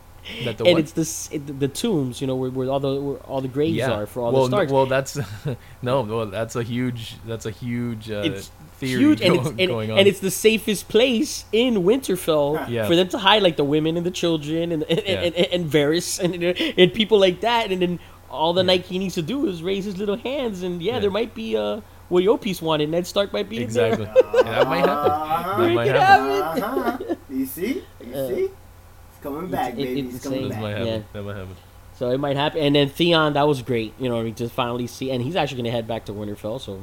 that 0.44 0.58
the 0.58 0.64
and 0.64 0.74
what? 0.74 0.80
it's 0.80 0.92
the, 1.28 1.36
it, 1.36 1.60
the 1.60 1.68
tombs, 1.68 2.20
you 2.20 2.26
know, 2.26 2.34
where, 2.36 2.50
where 2.50 2.68
all 2.68 2.80
the 2.80 3.00
where 3.00 3.16
all 3.18 3.40
the 3.40 3.48
graves 3.48 3.76
yeah. 3.76 3.92
are 3.92 4.06
for 4.06 4.20
all 4.22 4.32
well, 4.32 4.42
the 4.48 4.56
Starks. 4.56 4.72
well, 4.72 4.86
that's 4.86 5.18
no, 5.82 6.02
well, 6.02 6.26
that's 6.26 6.56
a 6.56 6.62
huge, 6.62 7.16
that's 7.26 7.46
a 7.46 7.50
huge 7.50 8.10
uh, 8.10 8.22
it's 8.24 8.50
theory 8.78 9.00
huge, 9.02 9.20
and 9.22 9.34
go- 9.34 9.40
it's 9.40 9.48
and, 9.50 9.68
going 9.68 9.90
on. 9.90 9.98
and 9.98 10.06
it's 10.08 10.20
the 10.20 10.30
safest 10.30 10.88
place 10.88 11.44
in 11.52 11.76
Winterfell 11.76 12.68
Yeah. 12.68 12.86
for 12.86 12.94
them 12.94 13.08
to 13.08 13.18
hide 13.18 13.42
like 13.42 13.56
the 13.56 13.64
women 13.64 13.96
and 13.96 14.04
the 14.04 14.10
children 14.10 14.72
and 14.72 14.82
and, 14.84 15.02
Yeah. 15.06 15.20
and, 15.20 15.34
and, 15.34 15.46
and 15.46 15.70
Varys 15.70 16.18
and, 16.20 16.34
and 16.78 16.92
people 16.92 17.18
like 17.18 17.40
that, 17.40 17.70
and 17.72 17.80
then 17.80 17.98
all 18.30 18.52
the 18.52 18.62
Night 18.62 18.84
King 18.84 19.00
needs 19.00 19.14
to 19.14 19.22
do 19.22 19.46
is 19.46 19.62
raise 19.62 19.84
his 19.86 19.96
little 19.96 20.16
hands, 20.16 20.62
and 20.62 20.82
yeah, 20.82 20.94
Yeah. 20.94 20.98
there 21.00 21.10
might 21.10 21.34
be 21.34 21.56
uh 21.56 21.80
what 22.08 22.22
Yo 22.24 22.36
Peace 22.36 22.60
wanted. 22.62 22.88
Ned 22.90 23.06
Stark 23.06 23.32
might 23.32 23.48
be 23.48 23.62
in 23.62 23.70
there. 23.70 23.92
exactly. 23.92 24.06
Yeah, 24.34 24.42
that 24.42 24.68
might 24.68 24.78
happen. 24.78 25.10
Uh-huh. 25.10 25.58
That 25.62 25.74
might 25.74 25.74
Make 25.86 25.88
happen. 25.96 26.62
Uh-huh. 26.62 27.14
You 27.30 27.46
see? 27.46 27.82
You 28.04 28.14
Uh, 28.14 28.28
see? 28.28 28.44
It's 28.44 29.22
coming 29.22 29.48
back, 29.50 29.72
it- 29.74 29.76
baby. 29.76 30.00
it's 30.00 30.14
It's 30.16 30.24
coming 30.24 30.48
back. 30.48 30.60
might 30.60 30.70
happen. 30.70 30.86
Yeah. 30.86 30.98
That 31.12 31.22
might 31.22 31.36
happen. 31.36 31.56
So 31.98 32.10
it 32.10 32.18
might 32.18 32.36
happen, 32.36 32.60
and 32.60 32.74
then 32.76 32.88
Theon, 32.88 33.32
that 33.32 33.46
was 33.48 33.60
great. 33.62 33.92
You 33.98 34.08
know, 34.08 34.20
I 34.20 34.22
mean 34.22 34.34
to 34.36 34.48
finally 34.48 34.86
see, 34.86 35.10
and 35.10 35.20
he's 35.22 35.34
actually 35.36 35.58
gonna 35.62 35.72
head 35.72 35.88
back 35.88 36.04
to 36.06 36.12
Winterfell. 36.12 36.60
So 36.60 36.80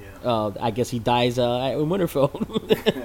Yeah. 0.00 0.06
uh, 0.30 0.52
I 0.60 0.70
guess 0.70 0.88
he 0.88 0.98
dies 0.98 1.38
uh, 1.38 1.76
in 1.78 1.86
Winterfell. 1.86 2.32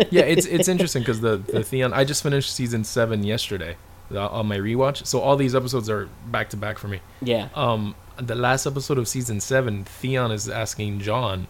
yeah, 0.11 0.21
it's 0.23 0.45
it's 0.45 0.67
interesting 0.69 1.01
because 1.01 1.19
the 1.21 1.35
the 1.38 1.61
Theon. 1.63 1.91
I 1.93 2.05
just 2.05 2.23
finished 2.23 2.55
season 2.55 2.83
seven 2.85 3.23
yesterday 3.23 3.75
uh, 4.13 4.27
on 4.29 4.47
my 4.47 4.57
rewatch, 4.57 5.05
so 5.05 5.19
all 5.19 5.35
these 5.35 5.53
episodes 5.53 5.89
are 5.89 6.07
back 6.31 6.49
to 6.51 6.57
back 6.57 6.77
for 6.77 6.88
me. 6.88 7.01
yeah, 7.21 7.49
Um, 7.55 7.93
the 8.17 8.35
last 8.35 8.65
episode 8.65 8.97
of 8.97 9.07
season 9.09 9.39
seven, 9.41 9.83
Theon 9.83 10.31
is 10.31 10.47
asking 10.47 11.01
Jon, 11.01 11.47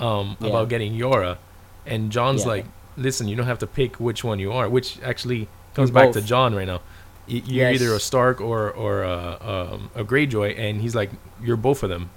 um, 0.00 0.36
Yeah. 0.40 0.48
about 0.48 0.68
getting 0.68 0.94
Yara, 0.94 1.38
and 1.86 2.10
Jon's 2.10 2.42
Yeah. 2.42 2.48
like, 2.48 2.64
"Listen, 2.96 3.28
you 3.28 3.36
don't 3.36 3.46
have 3.46 3.58
to 3.60 3.66
pick 3.66 3.96
which 3.96 4.24
one 4.24 4.38
you 4.38 4.52
are," 4.52 4.68
which 4.68 4.98
actually 5.04 5.48
comes 5.74 5.90
back 5.90 6.12
to. 6.12 6.20
Jon 6.20 6.54
right 6.54 6.66
now. 6.66 6.80
Y- 7.28 7.42
You're 7.46 7.70
Yes. 7.70 7.80
either 7.80 7.94
a 7.94 8.00
Stark 8.00 8.40
or 8.40 8.70
or 8.70 9.02
a, 9.04 9.68
um, 9.72 9.90
a 9.94 10.02
Greyjoy, 10.04 10.58
and 10.58 10.80
he's 10.80 10.94
like, 10.94 11.10
"You're 11.42 11.56
both 11.56 11.82
of 11.82 11.90
them." 11.90 12.10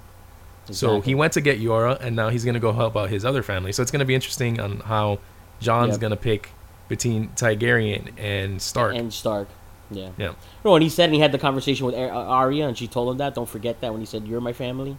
So 0.70 1.00
he 1.02 1.14
went 1.14 1.34
to 1.34 1.40
get 1.42 1.58
Yara, 1.58 1.98
and 2.00 2.16
now 2.16 2.30
he's 2.30 2.44
gonna 2.44 2.58
go 2.58 2.72
help 2.72 2.96
out 2.96 3.10
his 3.10 3.24
other 3.24 3.42
family. 3.42 3.70
So 3.72 3.82
it's 3.82 3.90
gonna 3.90 4.04
be 4.06 4.14
interesting 4.14 4.58
on 4.60 4.80
how 4.86 5.18
Jon's 5.60 5.92
Yep. 5.92 6.00
gonna 6.00 6.16
pick 6.16 6.50
between 6.88 7.28
Targaryen 7.36 8.08
and 8.18 8.60
Stark. 8.62 8.94
and 8.96 9.12
Stark. 9.12 9.48
Yeah. 9.90 10.08
yeah, 10.16 10.32
No, 10.64 10.74
and 10.74 10.82
he 10.82 10.88
said 10.88 11.04
and 11.04 11.14
he 11.14 11.20
had 11.20 11.30
the 11.30 11.38
conversation 11.38 11.84
with 11.86 11.94
Ar- 11.94 12.10
uh, 12.10 12.24
Arya, 12.24 12.66
and 12.66 12.76
she 12.76 12.86
told 12.88 13.10
him 13.12 13.18
that. 13.18 13.34
Don't 13.34 13.48
forget 13.48 13.80
that 13.82 13.92
when 13.92 14.00
he 14.00 14.06
said, 14.06 14.26
"You're 14.26 14.40
my 14.40 14.52
family," 14.54 14.96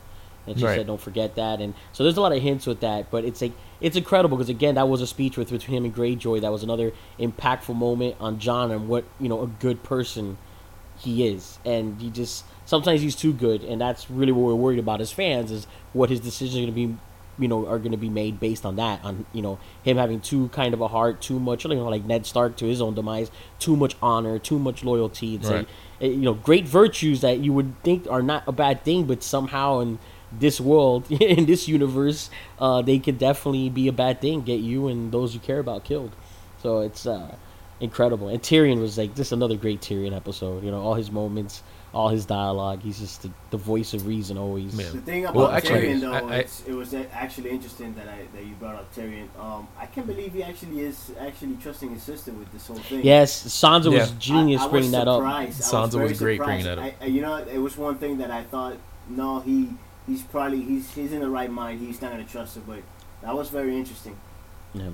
and 0.47 0.57
she 0.57 0.65
Right. 0.65 0.75
said, 0.75 0.87
"Don't 0.87 1.01
forget 1.01 1.35
that." 1.35 1.61
And 1.61 1.73
so 1.91 2.03
there's 2.03 2.17
a 2.17 2.21
lot 2.21 2.31
of 2.31 2.41
hints 2.41 2.65
with 2.65 2.79
that, 2.81 3.09
but 3.11 3.23
it's 3.25 3.41
like 3.41 3.53
it's 3.81 3.95
incredible 3.95 4.37
because 4.37 4.49
again, 4.49 4.75
that 4.75 4.87
was 4.87 5.01
a 5.01 5.07
speech 5.07 5.37
with 5.37 5.51
between 5.51 5.77
him 5.77 5.85
and 5.85 5.95
Greyjoy. 5.95 6.41
That 6.41 6.51
was 6.51 6.63
another 6.63 6.91
impactful 7.19 7.75
moment 7.75 8.15
on 8.19 8.39
Jon 8.39 8.71
and 8.71 8.87
what 8.87 9.03
you 9.19 9.29
know 9.29 9.41
a 9.41 9.47
good 9.47 9.83
person 9.83 10.37
he 10.97 11.27
is, 11.27 11.59
and 11.65 11.99
he 12.01 12.09
just 12.09 12.45
sometimes 12.65 13.01
he's 13.01 13.15
too 13.15 13.33
good, 13.33 13.63
and 13.63 13.79
that's 13.81 14.09
really 14.09 14.31
what 14.31 14.43
we're 14.45 14.55
worried 14.55 14.79
about 14.79 15.01
as 15.01 15.11
fans 15.11 15.51
is 15.51 15.67
what 15.93 16.09
his 16.09 16.19
decisions 16.19 16.55
are 16.57 16.59
going 16.71 16.73
to 16.73 16.87
be. 16.87 16.97
You 17.37 17.49
know, 17.49 17.67
are 17.67 17.79
going 17.79 17.91
to 17.91 17.97
be 17.97 18.07
made 18.07 18.39
based 18.39 18.65
on 18.65 18.77
that, 18.77 19.03
on 19.03 19.25
you 19.33 19.41
know 19.41 19.59
him 19.83 19.97
having 19.97 20.21
too 20.21 20.47
kind 20.53 20.73
of 20.73 20.79
a 20.79 20.87
heart, 20.87 21.19
too 21.19 21.37
much, 21.37 21.65
you 21.65 21.75
know, 21.75 21.89
like 21.89 22.05
Ned 22.05 22.25
Stark 22.25 22.55
to 22.55 22.65
his 22.65 22.81
own 22.81 22.93
demise, 22.95 23.29
too 23.59 23.75
much 23.75 23.97
honor, 24.01 24.39
too 24.39 24.57
much 24.57 24.85
loyalty. 24.85 25.35
It's 25.35 25.49
Right. 25.49 25.57
like 25.57 25.67
eh, 25.99 26.07
you 26.07 26.21
know, 26.21 26.33
great 26.33 26.65
virtues 26.65 27.19
that 27.19 27.39
you 27.39 27.51
would 27.51 27.73
think 27.83 28.07
are 28.09 28.21
not 28.23 28.43
a 28.47 28.53
bad 28.53 28.85
thing, 28.85 29.03
but 29.03 29.21
somehow 29.21 29.81
in 29.81 29.99
this 30.31 30.59
world, 30.59 31.09
in 31.11 31.45
this 31.45 31.67
universe, 31.67 32.29
uh, 32.59 32.81
they 32.81 32.99
could 32.99 33.17
definitely 33.17 33.69
be 33.69 33.87
a 33.87 33.93
bad 33.93 34.21
thing, 34.21 34.41
get 34.41 34.59
you 34.59 34.87
and 34.87 35.11
those 35.11 35.33
you 35.33 35.39
care 35.39 35.59
about 35.59 35.83
killed. 35.83 36.11
So 36.61 36.79
it's 36.81 37.05
uh, 37.05 37.35
incredible. 37.79 38.27
And 38.29 38.41
Tyrion 38.41 38.79
was 38.79 38.97
like 38.97 39.15
just 39.15 39.31
another 39.31 39.55
great 39.57 39.81
Tyrion 39.81 40.15
episode. 40.15 40.63
You 40.63 40.71
know, 40.71 40.81
all 40.81 40.95
his 40.95 41.11
moments, 41.11 41.61
all 41.93 42.09
his 42.09 42.25
dialogue. 42.25 42.81
He's 42.81 42.99
just 42.99 43.21
the, 43.21 43.31
the 43.51 43.57
voice 43.57 43.93
of 43.93 44.07
reason 44.07 44.37
always. 44.37 44.75
Man. 44.75 44.91
The 44.91 45.01
thing 45.01 45.23
about 45.25 45.35
Well, 45.35 45.51
actually, 45.51 45.81
Tyrion, 45.81 46.01
though, 46.01 46.13
I- 46.13 46.19
I- 46.19 46.35
it's, 46.39 46.63
it 46.65 46.73
was 46.73 46.93
actually 46.93 47.51
interesting 47.51 47.93
that 47.95 48.07
I 48.07 48.25
that 48.35 48.45
you 48.45 48.55
brought 48.55 48.75
up 48.75 48.93
Tyrion. 48.95 49.27
Um, 49.39 49.67
I 49.79 49.85
can't 49.85 50.07
believe 50.07 50.33
he 50.33 50.43
actually 50.43 50.79
is 50.81 51.11
actually 51.19 51.55
trusting 51.61 51.91
his 51.91 52.01
sister 52.03 52.31
with 52.31 52.51
this 52.51 52.65
whole 52.67 52.77
thing. 52.77 53.01
Yes, 53.05 53.47
Sansa 53.47 53.93
was 53.93 54.09
genius 54.13 54.61
I, 54.61 54.65
I 54.65 54.69
bringing 54.69 54.91
was 54.91 54.99
that 54.99 55.07
up. 55.07 55.17
surprised. 55.19 55.61
I 55.61 55.65
Sansa 55.65 55.91
very 55.93 56.09
was 56.09 56.19
great 56.19 56.39
bringing 56.39 56.65
that 56.65 56.79
up. 56.79 56.85
I, 56.85 56.95
I- 57.01 57.05
you 57.05 57.21
know, 57.21 57.35
it 57.37 57.59
was 57.59 57.77
one 57.77 57.97
thing 57.99 58.17
that 58.17 58.31
I 58.31 58.43
thought. 58.43 58.77
No, 59.07 59.39
he 59.41 59.69
he's 60.07 60.23
probably 60.23 60.61
he's 60.61 60.93
he's 60.93 61.11
in 61.13 61.19
the 61.19 61.29
right 61.29 61.51
mind. 61.51 61.79
He's 61.81 62.01
not 62.01 62.11
gonna 62.11 62.23
trust 62.25 62.55
her, 62.55 62.61
but 62.65 62.79
that 63.21 63.35
was 63.35 63.49
very 63.49 63.75
interesting. 63.77 64.17
Yeah. 64.73 64.89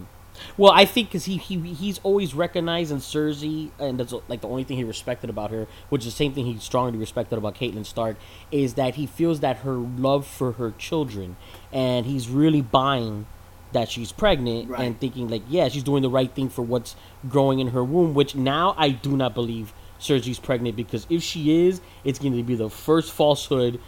Well, 0.58 0.72
I 0.72 0.86
think 0.86 1.10
because 1.10 1.26
he, 1.26 1.38
he 1.38 1.60
he's 1.74 2.00
always 2.04 2.34
recognizing 2.34 2.98
Cersei, 2.98 3.70
and 3.80 4.00
that's 4.00 4.14
like 4.30 4.42
the 4.42 4.48
only 4.48 4.64
thing 4.64 4.78
he 4.78 4.84
respected 4.86 5.30
about 5.30 5.52
her, 5.52 5.68
which 5.90 6.02
is 6.02 6.14
the 6.14 6.18
same 6.18 6.34
thing 6.34 6.46
he 6.46 6.58
strongly 6.58 6.98
respected 6.98 7.38
about 7.38 7.56
Catelyn 7.56 7.86
Stark, 7.86 8.16
is 8.50 8.76
that 8.76 8.96
he 8.96 9.06
feels 9.06 9.42
that 9.42 9.58
her 9.58 9.74
love 9.74 10.26
for 10.26 10.54
her 10.54 10.72
children, 10.78 11.36
and 11.74 12.06
he's 12.06 12.30
really 12.30 12.62
buying 12.62 13.26
that 13.74 13.90
she's 13.90 14.12
pregnant 14.12 14.70
Right. 14.70 14.82
and 14.82 15.00
thinking 15.00 15.30
like, 15.30 15.44
yeah, 15.50 15.70
she's 15.70 15.84
doing 15.84 16.02
the 16.02 16.10
right 16.10 16.30
thing 16.34 16.50
for 16.50 16.62
what's 16.62 16.96
growing 17.28 17.60
in 17.60 17.68
her 17.68 17.84
womb. 17.84 18.14
Which 18.14 18.36
now 18.36 18.74
I 18.78 18.90
do 18.90 19.16
not 19.16 19.34
believe 19.34 19.74
Cersei's 20.00 20.40
pregnant 20.40 20.76
because 20.76 21.06
if 21.10 21.24
she 21.24 21.68
is, 21.68 21.80
it's 22.04 22.20
going 22.20 22.36
to 22.36 22.44
be 22.44 22.56
the 22.56 22.70
first 22.70 23.12
falsehood 23.12 23.80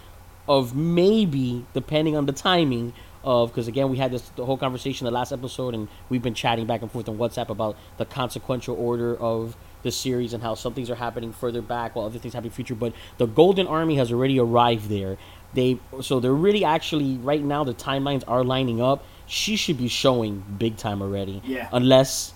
of 0.48 0.76
maybe, 0.76 1.66
depending 1.74 2.16
on 2.16 2.26
the 2.26 2.34
timing 2.34 2.94
of, 3.24 3.50
because 3.50 3.68
again, 3.68 3.90
we 3.90 3.98
had 3.98 4.12
this 4.12 4.28
the 4.36 4.46
whole 4.46 4.58
conversation 4.58 5.06
the 5.06 5.12
last 5.12 5.32
episode, 5.32 5.74
and 5.74 5.88
we've 6.10 6.22
been 6.22 6.34
chatting 6.34 6.66
back 6.66 6.82
and 6.82 6.92
forth 6.92 7.08
on 7.08 7.18
WhatsApp 7.18 7.50
about 7.50 7.78
the 7.98 8.06
consequential 8.06 8.76
order 8.76 9.16
of 9.16 9.56
the 9.84 9.92
series 9.92 10.34
and 10.34 10.42
how 10.42 10.56
some 10.56 10.74
things 10.74 10.90
are 10.90 10.96
happening 10.96 11.32
further 11.32 11.62
back 11.62 11.96
while 11.96 12.06
other 12.06 12.18
things 12.18 12.34
happen 12.34 12.48
in 12.48 12.52
the 12.52 12.56
future. 12.56 12.76
But 12.76 12.94
the 13.18 13.28
Golden 13.28 13.68
Army 13.68 13.96
has 13.96 14.12
already 14.12 14.40
arrived 14.40 14.90
there. 14.90 15.18
They 15.54 15.80
so 16.02 16.20
they're 16.20 16.34
really 16.34 16.66
actually 16.66 17.18
right 17.18 17.44
now 17.44 17.64
the 17.64 17.74
timelines 17.74 18.24
are 18.28 18.44
lining 18.44 18.82
up. 18.82 19.06
She 19.28 19.56
should 19.56 19.78
be 19.78 19.88
showing 19.88 20.44
big 20.58 20.78
time 20.78 21.02
already. 21.02 21.42
Yeah. 21.46 21.70
Unless 21.72 22.34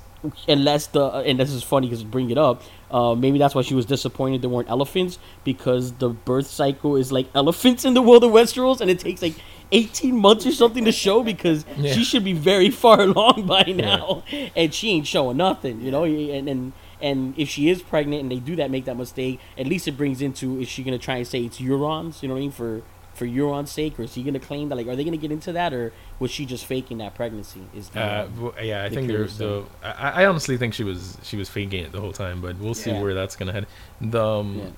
unless 0.47 0.87
the 0.87 1.05
and 1.09 1.39
this 1.39 1.51
is 1.51 1.63
funny 1.63 1.87
because 1.87 2.03
bring 2.03 2.29
it 2.29 2.37
up. 2.37 2.61
Uh, 2.89 3.15
maybe 3.15 3.37
that's 3.37 3.53
why 3.53 3.61
she 3.61 3.75
was 3.75 3.85
disappointed 3.85 4.41
there 4.41 4.49
weren't 4.49 4.69
elephants 4.69 5.19
because 5.43 5.93
the 5.93 6.09
birth 6.09 6.47
cycle 6.47 6.95
is 6.95 7.11
like 7.11 7.27
elephants 7.35 7.83
in 7.83 7.93
the 7.93 8.01
world 8.01 8.23
of 8.23 8.31
Westeros, 8.31 8.79
and 8.81 8.89
it 8.89 8.99
takes 8.99 9.21
like 9.21 9.35
18 9.73 10.15
months 10.15 10.45
or 10.45 10.51
something 10.53 10.85
to 10.85 10.91
show 10.93 11.21
because 11.23 11.65
Yeah. 11.77 11.91
she 11.93 12.03
should 12.05 12.23
be 12.23 12.33
very 12.33 12.69
far 12.69 13.01
along 13.09 13.45
by 13.45 13.63
now, 13.63 14.23
and 14.55 14.73
she 14.73 14.91
ain't 14.91 15.07
showing 15.07 15.37
nothing, 15.37 15.81
you 15.81 15.91
know. 15.91 16.05
And 16.05 16.47
and 16.47 16.73
and 17.01 17.33
if 17.37 17.49
she 17.49 17.69
is 17.69 17.81
pregnant 17.81 18.21
and 18.23 18.31
they 18.31 18.39
do 18.39 18.55
that, 18.55 18.71
make 18.71 18.85
that 18.85 18.95
mistake, 18.97 19.39
at 19.57 19.67
least 19.67 19.87
it 19.87 19.97
brings 19.97 20.21
into 20.21 20.59
is 20.61 20.67
she 20.69 20.81
gonna 20.83 20.97
try 20.97 21.17
and 21.17 21.27
say 21.27 21.43
it's 21.43 21.59
Euron's, 21.59 22.23
you 22.23 22.29
know 22.29 22.35
what 22.35 22.39
I 22.39 22.41
mean, 22.41 22.51
for 22.51 22.81
for 23.13 23.25
Euron's 23.25 23.71
sake, 23.71 23.99
or 23.99 24.03
is 24.03 24.13
he 24.13 24.23
gonna 24.23 24.39
claim 24.39 24.69
that 24.69 24.75
like 24.75 24.87
are 24.87 24.95
they 24.95 25.03
gonna 25.03 25.17
get 25.17 25.31
into 25.31 25.51
that, 25.51 25.73
or 25.73 25.91
was 26.19 26.31
she 26.31 26.45
just 26.45 26.65
faking 26.65 26.97
that 26.99 27.13
pregnancy? 27.15 27.61
Is 27.75 27.89
the, 27.89 28.01
Uh, 28.01 28.25
w- 28.27 28.53
yeah, 28.61 28.83
I 28.83 28.89
the 28.89 28.95
think 28.95 29.07
there's 29.07 29.37
curious 29.37 29.37
the. 29.37 29.61
thing. 29.83 29.91
I, 29.97 30.23
I 30.23 30.25
honestly 30.25 30.57
think 30.57 30.73
she 30.73 30.83
was 30.83 31.17
she 31.23 31.37
was 31.37 31.49
faking 31.49 31.83
it 31.83 31.91
the 31.91 32.01
whole 32.01 32.13
time, 32.13 32.41
but 32.41 32.57
we'll 32.57 32.73
see 32.73 32.91
Yeah. 32.91 33.01
where 33.01 33.13
that's 33.13 33.35
gonna 33.35 33.51
head. 33.53 33.67
The 34.01 34.23
um, 34.25 34.73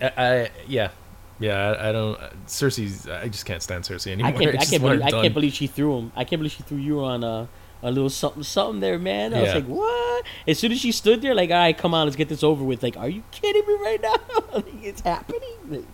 Yeah. 0.00 0.10
I, 0.16 0.24
I 0.42 0.50
yeah, 0.66 0.90
yeah. 1.38 1.70
I, 1.72 1.88
I 1.88 1.92
don't. 1.92 2.18
Cersei's. 2.46 3.08
I 3.08 3.28
just 3.28 3.44
can't 3.46 3.62
stand 3.62 3.84
Cersei 3.84 4.12
anymore. 4.12 4.32
I 4.32 4.32
can't. 4.38 4.54
I 4.54 4.58
just 4.58 4.70
can't 4.70 4.82
believe. 4.82 5.02
I 5.02 5.10
can't 5.10 5.34
believe 5.34 5.52
she 5.52 5.66
threw 5.66 5.98
him. 5.98 6.12
I 6.16 6.24
can't 6.24 6.40
believe 6.40 6.52
she 6.52 6.62
threw 6.62 6.78
Euron 6.78 7.22
a, 7.24 7.48
a 7.86 7.90
little 7.90 8.10
something 8.10 8.42
something 8.42 8.80
there, 8.80 8.98
man. 8.98 9.34
I 9.34 9.42
was 9.42 9.54
like, 9.54 9.66
what? 9.66 10.24
As 10.48 10.58
soon 10.58 10.72
as 10.72 10.80
she 10.80 10.90
stood 10.92 11.22
there, 11.22 11.34
like, 11.34 11.50
all 11.50 11.56
right, 11.56 11.76
come 11.76 11.94
on, 11.94 12.06
let's 12.06 12.16
get 12.16 12.28
this 12.28 12.42
over 12.42 12.64
with. 12.64 12.82
Like, 12.82 12.96
are 12.96 13.08
you 13.08 13.22
kidding 13.30 13.66
me 13.66 13.74
right 13.74 14.00
now? 14.02 14.16
like, 14.54 14.82
it's 14.82 15.00
happening. 15.02 15.54
Like, 15.68 15.84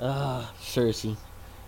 Ah, 0.00 0.52
Cersei, 0.60 1.16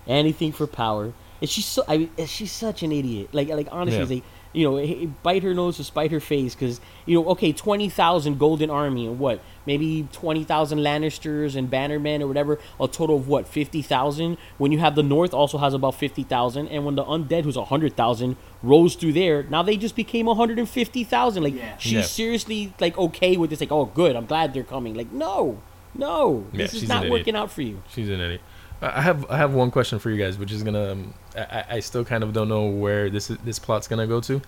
anything 0.07 0.51
for 0.53 0.67
power. 0.67 1.13
And 1.41 1.51
she's 1.51 1.67
so. 1.67 1.85
I 1.87 1.99
mean, 1.99 2.11
she's 2.27 2.53
such 2.53 2.83
an 2.83 2.93
idiot. 2.93 3.29
Like, 3.33 3.49
like 3.49 3.69
honestly, 3.71 3.99
Yeah. 4.01 4.05
they, 4.07 4.23
you 4.59 4.65
know, 4.71 5.13
bite 5.23 5.43
her 5.43 5.53
nose 5.53 5.77
to 5.77 5.85
spite 5.85 6.11
her 6.13 6.21
face 6.21 6.55
because 6.55 6.81
you 7.05 7.21
know, 7.21 7.29
okay, 7.31 7.53
twenty 7.53 7.91
thousand 7.91 8.39
golden 8.39 8.71
army 8.71 9.07
and 9.07 9.19
what, 9.19 9.41
maybe 9.67 10.09
twenty 10.13 10.45
thousand 10.45 10.79
Lannisters 10.79 11.55
and 11.55 11.71
Bannermen 11.71 12.23
or 12.23 12.27
whatever, 12.27 12.59
a 12.81 12.89
total 12.89 13.17
of 13.17 13.29
what, 13.29 13.47
fifty 13.47 13.83
thousand. 13.83 14.39
When 14.57 14.73
you 14.73 14.79
have 14.79 14.95
the 14.95 15.03
North 15.03 15.35
also 15.35 15.59
has 15.59 15.75
about 15.75 15.95
fifty 15.97 16.23
thousand, 16.23 16.69
and 16.69 16.87
when 16.87 16.95
the 16.95 17.05
undead 17.05 17.45
who's 17.45 17.57
hundred 17.57 17.97
thousand 17.97 18.37
rose 18.63 18.95
through 18.95 19.13
there, 19.13 19.43
now 19.43 19.63
they 19.63 19.77
just 19.77 19.95
became 19.95 20.27
hundred 20.27 20.59
and 20.59 20.69
fifty 20.69 21.05
thousand. 21.05 21.43
Like 21.43 21.55
Yeah. 21.55 21.77
she's 21.77 21.93
Yeah. 21.93 22.03
seriously 22.03 22.73
like 22.81 22.97
okay 22.97 23.37
with 23.37 23.51
this. 23.51 23.61
Like, 23.61 23.73
oh, 23.73 23.85
good, 23.85 24.17
I'm 24.17 24.25
glad 24.27 24.55
they're 24.55 24.63
coming. 24.65 24.95
Like, 24.95 25.13
no, 25.13 25.61
no, 25.95 26.47
Yeah, 26.53 26.59
this 26.65 26.75
is 26.75 26.89
not 26.89 27.09
working 27.11 27.37
out 27.37 27.51
for 27.51 27.61
you. 27.63 27.83
She's 27.89 28.09
an 28.09 28.21
idiot. 28.21 28.41
I 28.83 29.01
have 29.01 29.31
I 29.31 29.39
have 29.39 29.55
one 29.55 29.71
question 29.71 29.99
for 29.99 30.11
you 30.11 30.23
guys, 30.23 30.39
which 30.39 30.53
is 30.53 30.63
gonna. 30.63 30.93
Um, 30.93 31.15
I, 31.37 31.65
I- 31.71 31.81
still 31.81 32.05
kind 32.05 32.23
of 32.23 32.33
don't 32.33 32.49
know 32.49 32.67
where 32.67 33.09
this 33.09 33.31
is, 33.31 33.39
this 33.39 33.59
plot's 33.59 33.89
gonna 33.89 34.07
go 34.07 34.21
to. 34.21 34.41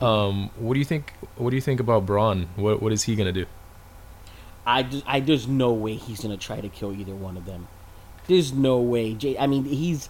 Um, 0.00 0.50
what 0.56 0.74
do 0.74 0.78
you 0.78 0.84
think? 0.84 1.12
What 1.36 1.50
do 1.50 1.56
you 1.56 1.62
think 1.62 1.80
about 1.80 2.06
Bronn? 2.06 2.46
What 2.56 2.80
what 2.80 2.92
is 2.92 3.02
he 3.04 3.16
gonna 3.16 3.32
do? 3.32 3.46
I 4.66 4.82
just, 4.82 5.04
I 5.06 5.20
there's 5.20 5.46
no 5.46 5.72
way 5.72 5.94
he's 5.94 6.20
gonna 6.20 6.36
try 6.36 6.60
to 6.60 6.68
kill 6.68 6.92
either 6.92 7.14
one 7.14 7.36
of 7.36 7.44
them. 7.44 7.68
There's 8.26 8.52
no 8.52 8.78
way. 8.78 9.16
I 9.38 9.46
mean, 9.46 9.64
he's 9.64 10.08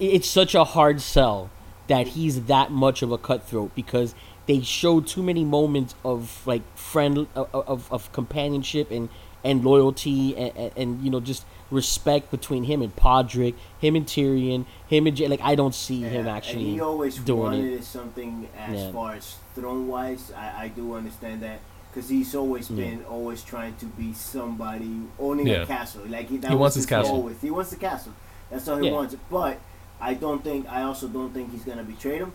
it's 0.00 0.28
such 0.28 0.54
a 0.54 0.64
hard 0.64 1.00
sell 1.00 1.50
that 1.86 2.08
he's 2.08 2.44
that 2.44 2.70
much 2.70 3.02
of 3.02 3.12
a 3.12 3.18
cutthroat 3.18 3.74
because 3.74 4.14
they 4.46 4.60
showed 4.60 5.06
too 5.06 5.22
many 5.22 5.44
moments 5.44 5.94
of 6.04 6.46
like 6.46 6.62
friend 6.76 7.26
of, 7.34 7.48
of, 7.54 7.92
of 7.92 8.12
companionship 8.12 8.90
and 8.90 9.08
and 9.44 9.64
loyalty 9.64 10.36
and, 10.36 10.56
and, 10.56 10.72
and 10.76 11.02
you 11.02 11.10
know 11.10 11.20
just 11.20 11.44
respect 11.70 12.30
between 12.30 12.64
him 12.64 12.80
and 12.82 12.94
Podrick, 12.96 13.54
him 13.78 13.94
and 13.96 14.06
Tyrion, 14.06 14.64
him 14.88 15.06
and 15.06 15.16
Jay. 15.16 15.28
Like 15.28 15.40
I 15.42 15.54
don't 15.54 15.74
see 15.74 16.00
him 16.02 16.26
Yeah, 16.26 16.36
actually 16.36 16.64
And 16.64 16.72
he 16.74 16.80
always 16.80 17.16
doing 17.18 17.38
wanted 17.40 17.72
it. 17.74 17.84
something 17.84 18.48
as 18.56 18.74
Yeah. 18.80 18.92
far 18.92 19.14
as 19.14 19.36
throne 19.54 19.86
wise. 19.88 20.32
I, 20.36 20.64
I 20.64 20.68
do 20.68 20.94
understand 20.94 21.42
that 21.42 21.60
because 21.90 22.08
he's 22.08 22.34
always 22.34 22.70
Yeah. 22.70 22.76
been 22.84 23.04
always 23.04 23.42
trying 23.42 23.76
to 23.76 23.86
be 23.86 24.12
somebody 24.14 25.02
owning 25.18 25.46
Yeah. 25.46 25.62
a 25.62 25.66
castle. 25.66 26.02
Like 26.08 26.28
he, 26.30 26.38
that 26.38 26.48
He 26.48 26.54
was 26.54 26.60
wants 26.60 26.76
his 26.76 26.86
castle. 26.86 27.12
goal 27.16 27.22
with- 27.22 27.40
He 27.42 27.50
wants 27.50 27.70
the 27.70 27.76
castle. 27.76 28.12
That's 28.50 28.66
all 28.68 28.78
he 28.78 28.86
Yeah. 28.88 28.94
wants. 28.94 29.14
But 29.30 29.58
I 30.00 30.14
don't 30.14 30.42
think. 30.42 30.66
I 30.70 30.82
also 30.82 31.06
don't 31.08 31.34
think 31.34 31.50
he's 31.52 31.64
gonna 31.64 31.82
betray 31.84 32.18
him. 32.18 32.32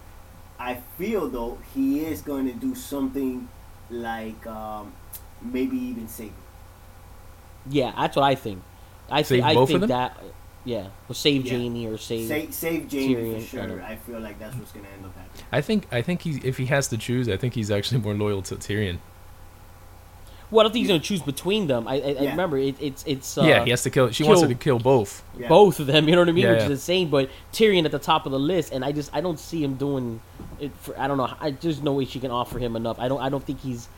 I 0.60 0.76
feel 0.98 1.28
though 1.30 1.58
he 1.74 2.02
is 2.02 2.22
going 2.22 2.46
to 2.46 2.54
do 2.54 2.76
something 2.76 3.48
like 3.90 4.46
um, 4.46 4.94
maybe 5.42 5.76
even 5.78 6.08
save. 6.08 6.28
him. 6.28 6.36
Yeah, 7.72 7.94
that's 7.98 8.16
what 8.16 8.24
I 8.24 8.36
think. 8.36 8.62
I 9.10 9.22
Save 9.22 9.28
think 9.28 9.46
I 9.46 9.54
both 9.54 9.64
of 9.64 9.68
think 9.70 9.80
them? 9.82 9.90
that 9.90 10.18
yeah, 10.66 10.88
or 11.10 11.16
save 11.16 11.46
Yeah. 11.46 11.58
Jaime 11.58 11.88
or 11.88 11.98
save. 11.98 12.28
Save, 12.28 12.54
save 12.54 12.92
Jaime 12.92 13.16
Tyrion, 13.16 13.32
for 13.48 13.60
I 13.60 13.68
sure. 13.68 13.84
I 13.84 13.96
feel 13.98 14.20
like 14.20 14.40
that's 14.40 14.56
what's 14.56 14.72
gonna 14.72 14.88
end 14.96 15.06
up 15.06 15.16
happening. 15.16 15.46
I 15.52 15.62
think 15.62 15.88
I 15.92 16.02
think 16.02 16.22
he 16.22 16.40
if 16.44 16.58
he 16.58 16.68
has 16.68 16.88
to 16.90 16.98
choose, 16.98 17.28
I 17.28 17.38
think 17.38 17.54
he's 17.54 17.70
actually 17.70 18.02
more 18.02 18.14
loyal 18.14 18.42
to 18.44 18.56
Tyrion. 18.56 19.00
Well, 20.52 20.62
I 20.62 20.64
don't 20.66 20.74
think 20.74 20.82
he's 20.84 20.88
gonna 20.90 21.00
choose 21.00 21.22
between 21.22 21.66
them. 21.68 21.88
I, 21.88 21.96
I, 21.96 22.16
I 22.20 22.24
remember 22.30 22.58
it, 22.60 22.76
it's 22.80 23.04
it's 23.08 23.38
uh, 23.38 23.44
yeah, 23.44 23.64
he 23.64 23.72
has 23.72 23.82
to 23.84 23.90
kill. 23.90 24.12
She 24.12 24.24
wants 24.24 24.42
him 24.44 24.50
to 24.50 24.56
kill 24.56 24.78
both. 24.80 25.24
Yeah. 25.38 25.48
both 25.48 25.80
of 25.80 25.88
them. 25.88 26.08
You 26.08 26.16
know 26.16 26.22
what 26.22 26.30
I 26.30 26.32
mean? 26.32 26.46
Yeah, 26.46 26.52
Which 26.52 26.60
yeah. 26.60 26.66
is 26.66 26.72
insane. 26.72 27.10
But 27.10 27.30
Tyrion 27.52 27.86
at 27.86 27.92
the 27.92 28.00
top 28.00 28.26
of 28.28 28.32
the 28.32 28.40
list, 28.40 28.72
and 28.72 28.86
I 28.86 28.92
just 28.92 29.10
I 29.14 29.20
don't 29.22 29.40
see 29.40 29.64
him 29.64 29.76
doing 29.76 30.22
it. 30.60 30.72
For, 30.78 30.98
I 30.98 31.08
don't 31.08 31.18
know. 31.18 31.34
I, 31.42 31.52
there's 31.52 31.82
no 31.82 31.94
way 31.94 32.06
she 32.06 32.20
can 32.20 32.30
offer 32.32 32.60
him 32.60 32.76
enough. 32.76 33.00
I 33.00 33.08
don't. 33.08 33.20
I 33.20 33.30
don't 33.30 33.44
think 33.44 33.60
he's. 33.62 33.90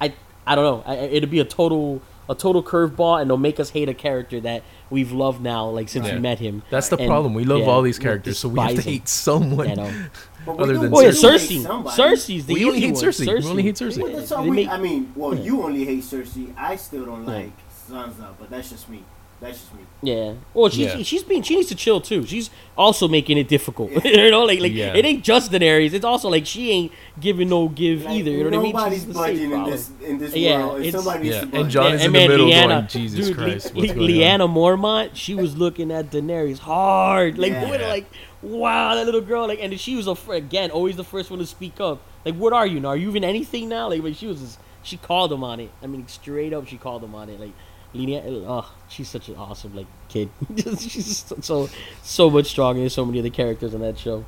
I 0.00 0.12
I 0.46 0.54
don't 0.54 0.64
know. 0.64 0.92
I, 0.92 0.96
it'd 0.98 1.30
be 1.30 1.40
a 1.40 1.44
total 1.46 2.02
a 2.28 2.34
total 2.34 2.62
curveball, 2.62 3.20
and 3.20 3.28
they'll 3.28 3.36
make 3.36 3.58
us 3.60 3.70
hate 3.70 3.88
a 3.88 3.94
character 3.94 4.40
that 4.40 4.62
we've 4.90 5.12
loved 5.12 5.40
now, 5.42 5.68
like 5.68 5.88
since 5.88 6.06
Yeah. 6.06 6.14
we 6.14 6.20
met 6.20 6.38
him. 6.38 6.62
That's 6.70 6.88
the 6.88 6.96
And, 6.96 7.08
problem. 7.08 7.34
We 7.34 7.44
love 7.44 7.60
yeah, 7.60 7.66
all 7.66 7.82
these 7.82 7.98
characters, 7.98 8.38
so 8.38 8.48
we 8.48 8.60
have 8.60 8.76
to 8.76 8.82
hate 8.82 9.08
someone. 9.08 9.68
You 9.70 9.76
know. 9.76 9.92
But 10.44 10.58
Other 10.58 10.76
than 10.76 10.92
Oh 10.92 11.00
yeah, 11.00 11.10
we 11.10 11.12
do 11.14 11.28
hate 11.28 11.40
Cersei. 11.40 11.84
Cersei's 11.94 12.46
the 12.46 12.54
We 12.54 12.64
only 12.64 12.80
hate 12.80 12.94
one. 12.94 13.04
Cersei. 13.04 13.26
We 13.44 13.48
only 13.48 13.62
hate 13.62 13.76
Cersei. 13.76 14.02
Well, 14.02 14.12
that's 14.12 14.36
we, 14.38 14.50
make- 14.50 14.68
I 14.68 14.76
mean, 14.76 15.12
well, 15.14 15.34
Yeah. 15.36 15.42
you 15.44 15.62
only 15.62 15.84
hate 15.84 16.02
Cersei. 16.02 16.52
I 16.56 16.74
still 16.74 17.04
don't 17.06 17.22
Yeah. 17.24 17.30
like 17.34 17.52
Sansa, 17.88 18.26
but 18.40 18.50
that's 18.50 18.70
just 18.70 18.88
me. 18.88 19.04
That's 19.42 19.58
just 19.58 19.74
me. 19.74 19.80
Yeah. 20.04 20.32
Well, 20.54 20.68
she's 20.70 20.78
Yeah. 20.94 21.02
she's 21.02 21.22
being 21.22 21.42
she 21.42 21.56
needs 21.56 21.68
to 21.68 21.74
chill 21.74 22.00
too. 22.00 22.24
She's 22.26 22.48
also 22.76 23.06
making 23.08 23.38
it 23.38 23.48
difficult. 23.48 23.90
you 24.04 24.30
know, 24.30 24.44
like 24.44 24.60
like 24.60 24.72
Yeah. 24.72 24.94
it 24.96 25.04
ain't 25.04 25.22
just 25.24 25.52
Daenerys. 25.52 25.92
It's 25.92 26.04
also 26.04 26.28
like 26.28 26.46
she 26.46 26.70
ain't 26.70 26.92
giving 27.20 27.48
no 27.48 27.68
give 27.68 28.04
Like, 28.04 28.16
either. 28.18 28.30
You 28.30 28.44
know 28.44 28.50
what 28.50 28.58
I 28.58 28.62
mean? 28.62 28.72
Nobody's 28.72 28.98
She's 29.04 29.06
the 29.08 29.14
same 29.14 29.22
budging 29.22 29.44
in 29.44 29.50
problem. 29.50 29.70
this 29.70 29.90
in 30.04 30.18
this 30.18 30.34
Yeah, 30.36 30.66
world. 30.66 30.80
It's- 30.82 31.04
somebody 31.04 31.28
Yeah, 31.28 31.44
and. 31.52 31.70
Jon 31.70 31.94
is 31.94 32.04
And 32.04 32.16
in 32.16 32.22
the 32.22 32.28
middle 32.28 32.46
Lyanna- 32.48 32.68
going, 32.68 32.86
Jesus 32.88 33.26
dude, 33.28 33.36
Christ, 33.36 33.74
Le- 33.74 33.80
what's 33.80 33.88
Le- 33.90 33.94
going 33.96 34.10
Lyanna 34.10 34.48
on? 34.48 34.54
Mormont, 34.54 35.10
she 35.14 35.34
was 35.34 35.56
looking 35.56 35.90
at 35.92 36.10
Daenerys 36.10 36.58
hard, 36.58 37.38
like 37.38 37.52
Yeah. 37.52 37.68
what, 37.68 37.80
like 37.80 38.06
wow, 38.42 38.94
that 38.96 39.04
little 39.06 39.20
girl, 39.20 39.46
like, 39.46 39.60
and 39.62 39.78
she 39.78 39.94
was 39.94 40.08
a 40.08 40.16
again 40.30 40.70
always 40.72 40.96
the 40.96 41.04
first 41.04 41.30
one 41.30 41.38
to 41.38 41.46
speak 41.46 41.80
up. 41.80 42.00
Like, 42.24 42.34
what 42.34 42.52
are 42.52 42.66
you 42.66 42.80
now? 42.80 42.88
Are 42.88 42.96
you 42.96 43.08
even 43.08 43.22
anything 43.24 43.68
now? 43.68 43.88
Like, 43.88 44.02
but 44.02 44.16
she 44.16 44.26
was, 44.26 44.40
just, 44.40 44.58
she 44.82 44.96
called 44.96 45.32
him 45.32 45.44
on 45.44 45.60
it. 45.60 45.70
I 45.82 45.86
mean, 45.86 46.06
straight 46.08 46.52
up, 46.52 46.66
she 46.66 46.76
called 46.76 47.04
him 47.04 47.14
on 47.14 47.28
it. 47.28 47.38
Like, 47.38 47.52
Lyanna, 47.94 48.44
oh, 48.46 48.72
she's 48.88 49.08
such 49.08 49.28
an 49.28 49.36
awesome 49.36 49.74
like 49.76 49.86
kid. 50.08 50.30
she's 50.78 51.24
so- 51.40 51.68
so 52.02 52.30
much 52.30 52.46
stronger 52.46 52.80
than 52.80 52.90
so 52.90 53.04
many 53.04 53.18
of 53.18 53.24
the 53.24 53.30
characters 53.30 53.74
on 53.74 53.80
that 53.80 53.98
show. 53.98 54.24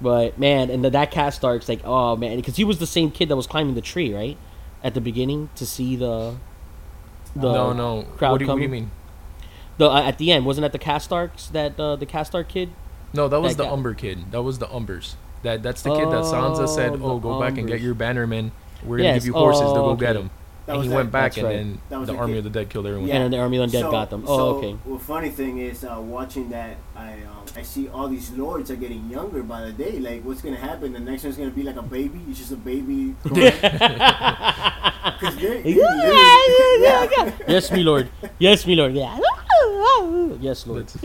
But 0.00 0.38
man, 0.38 0.70
and 0.70 0.84
the, 0.84 0.90
that 0.90 1.12
Karstarks 1.12 1.68
like, 1.68 1.80
oh 1.84 2.16
man, 2.16 2.36
because 2.36 2.56
he 2.56 2.64
was 2.64 2.78
the 2.78 2.86
same 2.86 3.10
kid 3.10 3.28
that 3.28 3.36
was 3.36 3.46
climbing 3.46 3.74
the 3.74 3.80
tree, 3.80 4.12
right, 4.14 4.36
at 4.82 4.94
the 4.94 5.00
beginning 5.00 5.50
to 5.56 5.66
see 5.66 5.96
the. 5.96 6.36
the 7.34 7.52
no, 7.52 7.72
no. 7.72 8.02
crowd 8.16 8.32
What 8.32 8.38
do, 8.38 8.44
you- 8.44 8.50
what 8.50 8.56
do 8.56 8.62
you 8.62 8.68
mean? 8.68 8.90
The 9.78 9.88
uh, 9.88 10.02
at 10.02 10.18
the 10.18 10.32
end 10.32 10.44
wasn't 10.44 10.62
that 10.62 10.72
the 10.72 10.78
Karstarks 10.84 11.52
that 11.52 11.78
uh, 11.78 11.94
the 11.96 12.06
Karstark 12.06 12.48
kid? 12.48 12.70
No, 13.14 13.28
that 13.28 13.40
was 13.40 13.54
That 13.56 13.62
the 13.62 13.68
guy. 13.68 13.72
Umber 13.74 13.94
kid. 13.94 14.32
That 14.32 14.42
was 14.42 14.58
the 14.58 14.66
Umbers. 14.66 15.14
That 15.44 15.62
that's 15.62 15.82
the 15.82 15.90
kid 15.94 16.06
that 16.06 16.24
Sansa 16.24 16.68
said, 16.68 16.92
Oh, 16.94 17.12
"Oh, 17.12 17.18
go 17.20 17.40
back 17.40 17.56
and 17.58 17.66
get 17.68 17.78
Umbers. 17.80 17.82
your 17.84 17.94
bannermen. 17.94 18.50
We're 18.82 18.96
gonna 18.98 19.10
Yes, 19.10 19.18
give 19.22 19.26
you 19.26 19.32
horses 19.34 19.62
to 19.62 19.66
oh, 19.68 19.94
go 19.94 19.94
get 19.94 20.14
them." 20.14 20.30
That 20.68 20.74
And 20.74 20.78
was 20.80 20.84
he 20.84 20.90
that- 20.90 20.96
went 20.96 21.10
back, 21.10 21.22
that's 21.32 21.38
and 21.38 21.46
right. 21.46 21.56
then 21.56 21.80
That 21.88 21.98
was 22.00 22.06
the 22.08 22.12
the 22.12 22.18
army 22.18 22.32
kid. 22.34 22.38
of 22.38 22.44
the 22.44 22.50
dead 22.60 22.68
killed 22.68 22.86
everyone. 22.86 23.08
Yeah. 23.08 23.16
And 23.22 23.32
the 23.32 23.38
Army 23.38 23.56
of 23.56 23.70
the 23.72 23.78
Undead 23.78 23.90
got 23.90 24.10
them. 24.10 24.24
Oh, 24.26 24.36
so, 24.36 24.44
okay. 24.58 24.76
Well, 24.84 24.98
funny 24.98 25.30
thing 25.30 25.56
is, 25.58 25.82
uh, 25.82 25.96
watching 25.98 26.50
that, 26.50 26.76
I 26.94 27.12
um, 27.24 27.46
I 27.56 27.62
see 27.62 27.88
all 27.88 28.06
these 28.06 28.30
lords 28.32 28.70
are 28.70 28.76
getting 28.76 29.08
younger 29.08 29.42
by 29.42 29.62
the 29.64 29.72
day. 29.72 29.98
Like, 29.98 30.22
what's 30.26 30.42
gonna 30.42 30.56
happen? 30.60 30.92
The 30.92 31.00
next 31.00 31.24
one's 31.24 31.38
gonna 31.38 31.48
be 31.50 31.62
like 31.62 31.76
a 31.76 31.82
baby. 31.82 32.20
It's 32.28 32.38
just 32.38 32.52
a 32.52 32.56
baby. 32.56 33.14
Because 35.18 35.36
they're, 35.36 35.62
they're 35.62 35.72
Yeah, 35.72 36.04
yeah, 36.04 36.36
yeah, 36.80 37.06
yeah. 37.16 37.32
yes, 37.48 37.70
me 37.72 37.82
lord. 37.82 38.08
Yes, 38.38 38.66
me 38.66 38.74
lord. 38.76 38.92
Yeah. 38.94 39.18
Yes, 40.38 40.66
lord. 40.66 40.88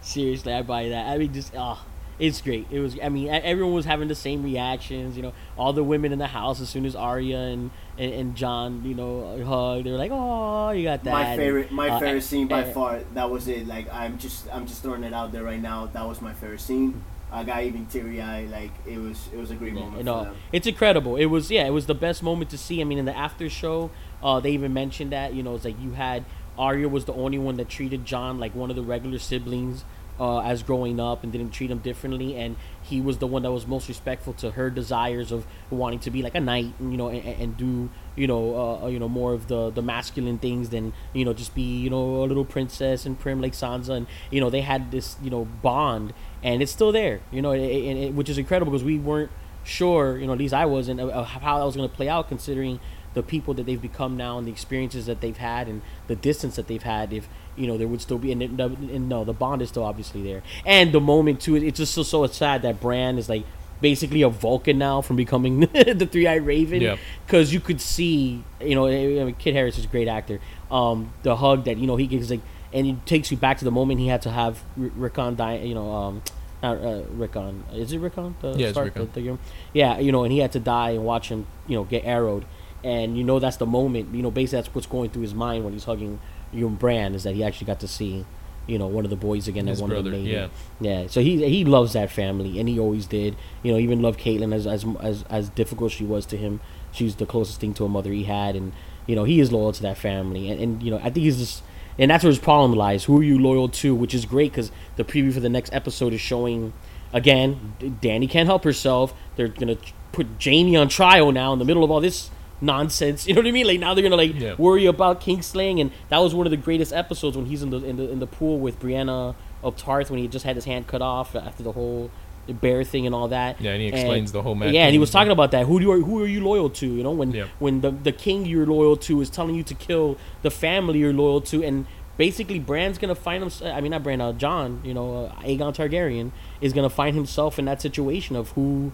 Seriously, 0.00 0.52
I 0.52 0.62
buy 0.62 0.88
that. 0.88 1.08
I 1.08 1.18
mean, 1.18 1.32
just 1.32 1.52
ah, 1.56 1.84
it's 2.18 2.40
great. 2.40 2.66
It 2.70 2.80
was. 2.80 2.96
I 3.02 3.08
mean, 3.08 3.28
everyone 3.28 3.74
was 3.74 3.84
having 3.84 4.08
the 4.08 4.14
same 4.14 4.42
reactions. 4.42 5.16
You 5.16 5.22
know, 5.22 5.32
all 5.56 5.72
the 5.72 5.84
women 5.84 6.12
in 6.12 6.18
the 6.18 6.26
house 6.26 6.60
as 6.60 6.68
soon 6.68 6.84
as 6.86 6.96
Arya 6.96 7.38
and 7.38 7.70
and, 7.96 8.12
and 8.12 8.36
Jon, 8.36 8.82
you 8.84 8.94
know, 8.94 9.42
hug. 9.44 9.84
They 9.84 9.90
were 9.92 9.96
like, 9.98 10.10
"Oh, 10.12 10.70
you 10.70 10.84
got 10.84 11.04
that." 11.04 11.12
My 11.12 11.36
favorite, 11.36 11.70
my 11.70 11.88
Uh, 11.90 11.98
favorite 12.00 12.22
scene 12.22 12.48
by 12.48 12.62
and- 12.62 12.74
far. 12.74 13.00
That 13.14 13.30
was 13.30 13.46
it. 13.48 13.66
Like 13.66 13.92
I'm 13.92 14.18
just, 14.18 14.48
I'm 14.52 14.66
just 14.66 14.82
throwing 14.82 15.04
it 15.04 15.12
out 15.12 15.32
there 15.32 15.44
right 15.44 15.60
now. 15.62 15.86
That 15.92 16.06
was 16.08 16.20
my 16.20 16.32
favorite 16.32 16.60
scene. 16.60 17.02
I 17.30 17.44
got 17.44 17.62
even 17.62 17.84
teary 17.86 18.22
eyed. 18.22 18.50
Like 18.50 18.70
it 18.86 18.98
was, 18.98 19.28
it 19.32 19.36
was 19.36 19.50
a 19.50 19.54
great 19.54 19.74
Yeah, 19.74 19.80
moment 19.80 19.98
you 19.98 20.04
know, 20.04 20.32
it's 20.50 20.66
incredible. 20.66 21.16
It 21.16 21.26
was 21.26 21.50
yeah, 21.50 21.66
it 21.66 21.70
was 21.72 21.86
the 21.86 21.94
best 21.94 22.22
moment 22.22 22.50
to 22.50 22.58
see. 22.58 22.80
I 22.80 22.84
mean, 22.84 22.98
in 22.98 23.04
the 23.04 23.16
after 23.16 23.48
show, 23.50 23.90
uh, 24.22 24.40
they 24.40 24.50
even 24.52 24.72
mentioned 24.72 25.12
that 25.12 25.34
you 25.34 25.42
know 25.42 25.54
it's 25.54 25.64
like 25.64 25.78
you 25.80 25.92
had 25.92 26.24
Arya 26.58 26.88
was 26.88 27.04
the 27.04 27.12
only 27.12 27.38
one 27.38 27.56
that 27.58 27.68
treated 27.68 28.04
Jon 28.04 28.38
like 28.40 28.54
one 28.54 28.70
of 28.70 28.76
the 28.76 28.82
regular 28.82 29.18
siblings. 29.18 29.84
Uh, 30.20 30.40
as 30.40 30.62
growing 30.62 30.98
up 31.00 31.22
and 31.22 31.32
didn't 31.32 31.50
treat 31.50 31.70
him 31.70 31.78
differently, 31.78 32.36
and 32.36 32.56
he 32.82 33.00
was 33.00 33.18
the 33.18 33.26
one 33.26 33.42
that 33.42 33.52
was 33.52 33.66
most 33.66 33.88
respectful 33.88 34.32
to 34.34 34.52
her 34.52 34.70
desires 34.70 35.32
of 35.32 35.46
wanting 35.70 35.98
to 36.00 36.10
be 36.10 36.22
like 36.22 36.34
a 36.34 36.40
knight, 36.40 36.72
and, 36.78 36.92
you 36.92 36.98
know, 36.98 37.08
and, 37.08 37.26
and 37.26 37.56
do 37.56 37.90
you 38.16 38.26
know, 38.26 38.80
uh, 38.82 38.86
you 38.88 38.98
know, 38.98 39.08
more 39.08 39.32
of 39.32 39.48
the 39.48 39.70
the 39.70 39.82
masculine 39.82 40.38
things 40.38 40.70
than 40.70 40.92
you 41.12 41.24
know 41.24 41.32
just 41.32 41.54
be 41.54 41.62
you 41.62 41.90
know 41.90 42.22
a 42.22 42.26
little 42.26 42.44
princess 42.44 43.06
and 43.06 43.18
prim 43.18 43.40
like 43.40 43.52
Sansa, 43.52 43.90
and 43.90 44.06
you 44.30 44.40
know 44.40 44.50
they 44.50 44.62
had 44.62 44.90
this 44.90 45.16
you 45.22 45.30
know 45.30 45.44
bond, 45.44 46.12
and 46.42 46.62
it's 46.62 46.72
still 46.72 46.92
there, 46.92 47.20
you 47.30 47.42
know, 47.42 47.52
it, 47.52 47.60
it, 47.60 48.14
which 48.14 48.28
is 48.28 48.38
incredible 48.38 48.72
because 48.72 48.84
we 48.84 48.98
weren't 48.98 49.30
sure, 49.64 50.18
you 50.18 50.26
know, 50.26 50.32
at 50.32 50.38
least 50.38 50.54
I 50.54 50.66
wasn't, 50.66 51.00
of 51.00 51.26
how 51.26 51.58
that 51.58 51.64
was 51.64 51.76
going 51.76 51.88
to 51.88 51.94
play 51.94 52.08
out, 52.08 52.28
considering 52.28 52.80
the 53.14 53.22
people 53.22 53.54
that 53.54 53.66
they've 53.66 53.80
become 53.80 54.16
now 54.16 54.38
and 54.38 54.46
the 54.46 54.50
experiences 54.52 55.06
that 55.06 55.20
they've 55.20 55.36
had 55.38 55.66
and 55.68 55.82
the 56.06 56.16
distance 56.16 56.56
that 56.56 56.66
they've 56.68 56.82
had. 56.82 57.12
If 57.12 57.28
you 57.56 57.66
know 57.66 57.76
there 57.76 57.88
would 57.88 58.00
still 58.00 58.18
be, 58.18 58.30
and, 58.32 58.42
and 58.42 59.08
no, 59.08 59.24
the 59.24 59.32
bond 59.32 59.62
is 59.62 59.68
still 59.70 59.84
obviously 59.84 60.22
there, 60.22 60.42
and 60.64 60.92
the 60.92 61.00
moment 61.00 61.40
too, 61.40 61.56
it's 61.56 61.78
just 61.78 61.94
so 61.94 62.02
so 62.02 62.26
sad 62.26 62.62
that 62.62 62.80
Bran 62.80 63.18
is 63.18 63.28
like 63.28 63.44
basically 63.80 64.22
a 64.22 64.28
Vulcan 64.28 64.76
now 64.78 65.00
from 65.00 65.16
becoming 65.16 65.60
the 65.60 66.08
Three 66.10 66.26
Eyed 66.26 66.44
Raven, 66.44 66.80
Yeah. 66.82 66.96
because 67.26 67.52
you 67.52 67.60
could 67.60 67.80
see, 67.80 68.42
you 68.60 68.74
know, 68.74 68.86
I 68.88 69.24
mean, 69.24 69.34
Kid 69.36 69.54
Harris 69.54 69.78
is 69.78 69.84
a 69.84 69.88
great 69.88 70.08
actor. 70.08 70.40
Um, 70.70 71.12
the 71.22 71.36
hug 71.36 71.64
that 71.64 71.78
you 71.78 71.86
know 71.86 71.96
he 71.96 72.06
gives 72.06 72.30
like, 72.30 72.40
and 72.72 72.86
it 72.86 73.06
takes 73.06 73.30
you 73.30 73.36
back 73.36 73.58
to 73.58 73.64
the 73.64 73.70
moment 73.70 74.00
he 74.00 74.08
had 74.08 74.22
to 74.22 74.30
have 74.30 74.62
R- 74.80 74.90
Rickon 74.96 75.36
die, 75.36 75.58
you 75.58 75.74
know, 75.74 75.90
um, 75.92 76.22
not 76.62 76.78
uh, 76.78 77.02
Rickon, 77.12 77.64
is 77.72 77.92
it 77.92 77.98
Rickon? 77.98 78.34
The 78.40 78.52
Yeah, 78.56 78.70
Stark, 78.72 78.94
Rickon. 78.96 79.10
the- 79.14 79.20
the- 79.32 79.38
yeah, 79.72 79.98
you 79.98 80.10
know, 80.12 80.24
and 80.24 80.32
he 80.32 80.40
had 80.40 80.52
to 80.52 80.60
die 80.60 80.90
and 80.90 81.04
watch 81.04 81.28
him, 81.28 81.46
you 81.68 81.76
know, 81.76 81.84
get 81.84 82.04
arrowed, 82.04 82.44
and 82.84 83.18
you 83.18 83.24
know 83.24 83.38
that's 83.38 83.56
the 83.56 83.66
moment, 83.66 84.14
you 84.14 84.22
know, 84.22 84.30
basically 84.30 84.62
that's 84.62 84.74
what's 84.74 84.86
going 84.86 85.10
through 85.10 85.22
his 85.22 85.34
mind 85.34 85.64
when 85.64 85.72
he's 85.72 85.84
hugging 85.84 86.20
young 86.52 86.74
Bran 86.74 87.14
is 87.14 87.24
that 87.24 87.34
he 87.34 87.44
actually 87.44 87.66
got 87.66 87.80
to 87.80 87.88
see, 87.88 88.24
you 88.66 88.78
know, 88.78 88.86
one 88.86 89.04
of 89.04 89.10
the 89.10 89.16
boys 89.16 89.48
again, 89.48 89.66
His 89.66 89.80
and 89.80 89.90
one 89.90 89.98
of 89.98 90.04
the 90.04 90.18
yeah. 90.18 90.48
Yeah, 90.80 91.06
so 91.06 91.20
he 91.20 91.48
he 91.48 91.64
loves 91.64 91.92
that 91.92 92.10
family, 92.10 92.58
and 92.58 92.68
he 92.68 92.78
always 92.78 93.06
did. 93.06 93.36
You 93.62 93.72
know, 93.72 93.78
even 93.78 94.02
loved 94.02 94.20
Catelyn 94.20 94.54
as 94.54 94.66
as 94.66 94.84
as 95.00 95.24
as 95.28 95.48
difficult 95.50 95.92
she 95.92 96.04
was 96.04 96.26
to 96.26 96.36
him. 96.36 96.60
She's 96.92 97.16
the 97.16 97.26
closest 97.26 97.60
thing 97.60 97.74
to 97.74 97.84
a 97.84 97.88
mother 97.88 98.12
he 98.12 98.24
had, 98.24 98.56
and 98.56 98.72
you 99.06 99.16
know 99.16 99.24
he 99.24 99.40
is 99.40 99.52
loyal 99.52 99.72
to 99.72 99.82
that 99.82 99.98
family. 99.98 100.50
And, 100.50 100.60
and 100.60 100.82
you 100.82 100.90
know, 100.90 100.98
I 100.98 101.04
think 101.04 101.18
he's 101.18 101.38
just, 101.38 101.62
and 101.98 102.10
that's 102.10 102.24
where 102.24 102.30
his 102.30 102.38
problem 102.38 102.72
lies. 102.74 103.04
Who 103.04 103.18
are 103.18 103.24
you 103.24 103.38
loyal 103.38 103.68
to? 103.68 103.94
Which 103.94 104.14
is 104.14 104.24
great 104.24 104.52
because 104.52 104.70
the 104.96 105.04
preview 105.04 105.32
for 105.32 105.40
the 105.40 105.48
next 105.48 105.72
episode 105.72 106.12
is 106.12 106.20
showing. 106.20 106.72
Again, 107.10 107.74
Dany 107.80 108.28
can't 108.28 108.46
help 108.46 108.64
herself. 108.64 109.14
They're 109.36 109.48
gonna 109.48 109.78
put 110.12 110.26
Jaime 110.44 110.76
on 110.76 110.90
trial 110.90 111.32
now 111.32 111.54
in 111.54 111.58
the 111.58 111.64
middle 111.64 111.82
of 111.82 111.90
all 111.90 112.00
this 112.00 112.28
nonsense. 112.60 113.26
You 113.26 113.34
know 113.34 113.40
what 113.40 113.48
I 113.48 113.52
mean? 113.52 113.66
Like 113.66 113.80
now 113.80 113.94
they're 113.94 114.02
gonna 114.02 114.16
like 114.16 114.38
Yeah. 114.38 114.54
worry 114.58 114.86
about 114.86 115.20
Kingslaying, 115.20 115.80
and 115.80 115.90
that 116.08 116.18
was 116.18 116.34
one 116.34 116.46
of 116.46 116.50
the 116.50 116.56
greatest 116.56 116.92
episodes 116.92 117.36
when 117.36 117.46
he's 117.46 117.62
in 117.62 117.70
the 117.70 117.78
in 117.84 117.96
the 117.96 118.10
in 118.10 118.18
the 118.18 118.26
pool 118.26 118.58
with 118.58 118.78
Brienne 118.80 119.08
of 119.08 119.76
Tarth 119.76 120.10
when 120.10 120.18
he 120.20 120.28
just 120.28 120.44
had 120.44 120.56
his 120.56 120.64
hand 120.64 120.86
cut 120.86 121.02
off 121.02 121.34
after 121.36 121.62
the 121.62 121.72
whole 121.72 122.10
bear 122.48 122.82
thing 122.82 123.04
and 123.04 123.14
all 123.14 123.28
that. 123.28 123.60
Yeah, 123.60 123.72
and 123.72 123.82
he 123.82 123.88
explains 123.88 124.32
the 124.32 124.40
whole 124.42 124.54
Mad 124.54 124.72
Yeah, 124.72 124.84
and 124.84 124.92
he 124.92 124.98
was 124.98 125.10
talking 125.10 125.30
about 125.32 125.50
that. 125.50 125.66
Who 125.66 125.78
do 125.78 125.84
you 125.86 126.02
who 126.04 126.22
are 126.22 126.26
you 126.26 126.40
loyal 126.42 126.70
to? 126.70 126.86
You 126.86 127.02
know, 127.02 127.10
when 127.12 127.30
Yeah. 127.32 127.44
when 127.58 127.80
the 127.82 127.90
the 127.90 128.12
king 128.12 128.46
you're 128.46 128.66
loyal 128.66 128.96
to 128.96 129.20
is 129.20 129.28
telling 129.30 129.54
you 129.54 129.62
to 129.64 129.74
kill 129.74 130.16
the 130.42 130.50
family 130.50 130.98
you're 131.00 131.12
loyal 131.12 131.40
to, 131.42 131.62
and 131.62 131.84
basically 132.16 132.58
Bran's 132.58 132.96
gonna 132.98 133.14
find 133.14 133.42
himself. 133.42 133.72
I 133.74 133.80
mean, 133.82 133.90
not 133.90 134.02
Bran, 134.02 134.20
uh, 134.20 134.32
Jon. 134.32 134.80
You 134.82 134.94
know, 134.94 135.26
uh, 135.26 135.42
Aegon 135.42 135.74
Targaryen 135.76 136.30
is 136.62 136.72
gonna 136.72 136.88
find 136.90 137.14
himself 137.14 137.58
in 137.58 137.66
that 137.66 137.82
situation 137.82 138.34
of 138.34 138.50
who, 138.52 138.92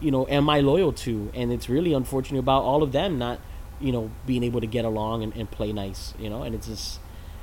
you 0.00 0.10
know, 0.10 0.26
am 0.28 0.48
I 0.50 0.60
loyal 0.60 0.92
to? 0.92 1.30
And 1.34 1.52
it's 1.52 1.68
really 1.68 1.92
unfortunate 1.92 2.38
about 2.40 2.62
all 2.62 2.82
of 2.82 2.92
them 2.92 3.18
not, 3.18 3.38
you 3.80 3.92
know, 3.92 4.10
being 4.26 4.42
able 4.42 4.60
to 4.60 4.66
get 4.66 4.84
along 4.84 5.22
and, 5.22 5.34
and 5.36 5.50
play 5.50 5.72
nice. 5.72 6.14
You 6.18 6.30
know, 6.30 6.42
and 6.42 6.54
it's 6.54 6.66
just. 6.66 7.00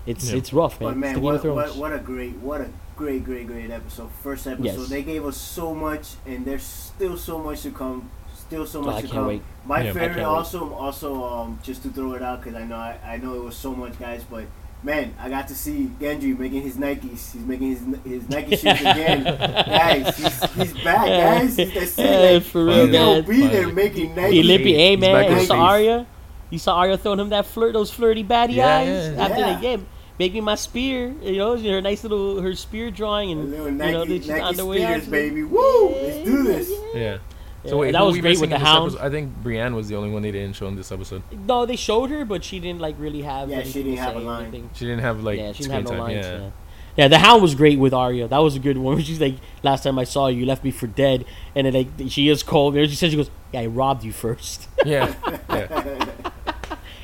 It's 0.07 0.31
Yeah. 0.31 0.37
it's 0.37 0.51
rough, 0.51 0.81
man. 0.81 0.89
But 0.89 0.97
man, 0.97 1.21
what, 1.21 1.43
what, 1.45 1.75
what 1.75 1.93
a 1.93 1.99
great, 1.99 2.33
what 2.37 2.59
a 2.59 2.69
great, 2.95 3.23
great, 3.23 3.45
great 3.45 3.69
episode. 3.69 4.09
First 4.23 4.47
episode, 4.47 4.65
Yes. 4.79 4.89
they 4.89 5.03
gave 5.03 5.23
us 5.23 5.37
so 5.37 5.75
much, 5.75 6.15
and 6.25 6.43
there's 6.43 6.63
still 6.63 7.15
so 7.17 7.37
much 7.37 7.61
to 7.61 7.71
come. 7.71 8.09
Still 8.35 8.65
so 8.65 8.79
Oh, 8.79 8.85
much 8.85 8.95
I 8.95 9.01
to 9.01 9.07
can't 9.07 9.13
come. 9.13 9.27
wait. 9.27 9.43
My 9.63 9.83
Yeah. 9.83 9.89
I 9.91 9.93
favorite, 9.93 10.05
can't 10.07 10.17
wait. 10.17 10.23
also, 10.23 10.73
also, 10.73 11.23
um, 11.23 11.59
just 11.61 11.83
to 11.83 11.89
throw 11.89 12.13
it 12.13 12.23
out 12.23 12.41
because 12.41 12.59
I 12.59 12.65
know, 12.65 12.77
I, 12.77 12.97
I 13.05 13.17
know 13.17 13.35
it 13.35 13.43
was 13.43 13.55
so 13.55 13.75
much, 13.75 13.99
guys. 13.99 14.23
But 14.27 14.45
man, 14.83 15.13
I 15.19 15.29
got 15.29 15.47
to 15.49 15.55
see 15.55 15.91
Gendry 15.99 16.37
making 16.37 16.61
his 16.61 16.75
Nikes. 16.77 17.31
He's 17.33 17.35
making 17.35 17.69
his 17.69 17.81
his 18.03 18.29
Nike 18.29 18.51
shoes 18.55 18.81
again, 18.81 19.23
guys. 19.35 20.17
He's, 20.17 20.53
he's 20.53 20.73
back, 20.83 21.05
guys. 21.07 21.55
He's 21.55 21.73
that's 21.73 21.97
Yeah, 21.97 22.05
it. 22.05 22.33
Like, 22.35 22.43
for 22.43 22.65
real, 22.65 22.85
he's 22.87 22.91
gonna 22.95 23.23
be 23.23 23.47
there 23.47 23.67
making 23.71 24.15
Nike. 24.15 24.35
He 24.37 24.43
lippy, 24.43 24.73
hey 24.73 24.95
man, 24.95 25.13
back 25.13 25.29
you 25.31 25.37
in 25.37 25.45
saw. 25.45 25.55
Arya? 25.59 26.07
You 26.49 26.59
saw 26.59 26.75
Arya 26.77 26.97
throwing 26.97 27.19
him 27.19 27.29
that 27.29 27.45
flirt, 27.45 27.73
those 27.73 27.91
flirty 27.91 28.23
baddie 28.23 28.55
Yeah, 28.55 28.77
eyes 28.77 28.87
yeah. 29.15 29.23
after 29.23 29.39
Yeah. 29.39 29.55
they 29.55 29.61
game. 29.61 29.87
Make 30.19 30.33
me 30.33 30.41
my 30.41 30.55
spear, 30.55 31.15
you 31.23 31.37
know, 31.37 31.57
her 31.57 31.81
nice 31.81 32.03
little 32.03 32.41
her 32.41 32.53
spear 32.53 32.91
drawing 32.91 33.29
A 33.29 33.31
and 33.33 33.49
little 33.51 33.65
you 33.67 33.71
Nike, 33.71 33.91
know, 33.93 34.05
then 34.05 34.17
she's 34.19 34.27
Nike 34.27 34.41
underwear. 34.41 34.79
spears, 34.79 35.07
baby. 35.07 35.43
Woo! 35.43 35.89
Let's 35.89 36.25
do 36.25 36.43
this. 36.43 36.69
Yeah. 36.93 37.17
Yeah, 37.63 37.69
So 37.71 37.77
wait, 37.77 37.91
that 37.91 38.03
was 38.03 38.17
great 38.19 38.39
with 38.39 38.49
the 38.49 38.55
in 38.55 38.61
hound. 38.61 38.89
episode? 38.91 39.05
I 39.05 39.09
think 39.09 39.35
Brienne 39.43 39.75
was 39.75 39.87
the 39.87 39.95
only 39.95 40.09
one 40.09 40.21
they 40.23 40.31
didn't 40.31 40.55
show 40.55 40.67
in 40.67 40.75
this 40.75 40.91
episode. 40.91 41.21
No, 41.47 41.65
they 41.65 41.75
showed 41.75 42.09
her, 42.09 42.25
but 42.25 42.43
she 42.43 42.59
didn't 42.59 42.79
like 42.81 42.95
really 42.97 43.21
have. 43.21 43.49
Yeah, 43.49 43.63
she 43.63 43.83
didn't 43.83 43.97
have 43.99 44.15
a 44.15 44.19
line. 44.19 44.43
anything. 44.45 44.69
She 44.73 44.85
didn't 44.85 45.01
have 45.01 45.21
like 45.23 45.37
yeah, 45.39 45.51
she 45.51 45.63
didn't 45.63 45.73
have 45.75 45.83
no 45.83 45.89
time. 45.91 45.99
lines. 45.99 46.25
yeah. 46.25 46.37
Yeah. 46.39 46.49
yeah, 46.97 47.07
the 47.07 47.19
hound 47.19 47.41
was 47.41 47.53
great 47.55 47.77
with 47.79 47.93
Arya. 47.93 48.27
That 48.27 48.39
was 48.39 48.55
a 48.55 48.59
good 48.59 48.77
one. 48.77 48.99
She's 49.03 49.21
like, 49.21 49.35
"Last 49.63 49.83
time 49.83 49.99
I 49.99 50.03
saw 50.05 50.27
you, 50.27 50.39
you 50.39 50.45
left 50.45 50.63
me 50.63 50.71
for 50.71 50.87
dead," 50.87 51.23
and 51.55 51.67
then 51.67 51.73
like 51.73 51.87
she 52.09 52.29
is 52.29 52.41
cold. 52.43 52.75
And 52.75 52.89
she 52.89 52.95
said, 52.95 53.11
"She 53.11 53.17
goes, 53.17 53.29
yeah, 53.53 53.61
I 53.61 53.65
robbed 53.67 54.03
you 54.03 54.11
first. 54.11 54.67
Yeah. 54.85 55.13
yeah. 55.49 56.09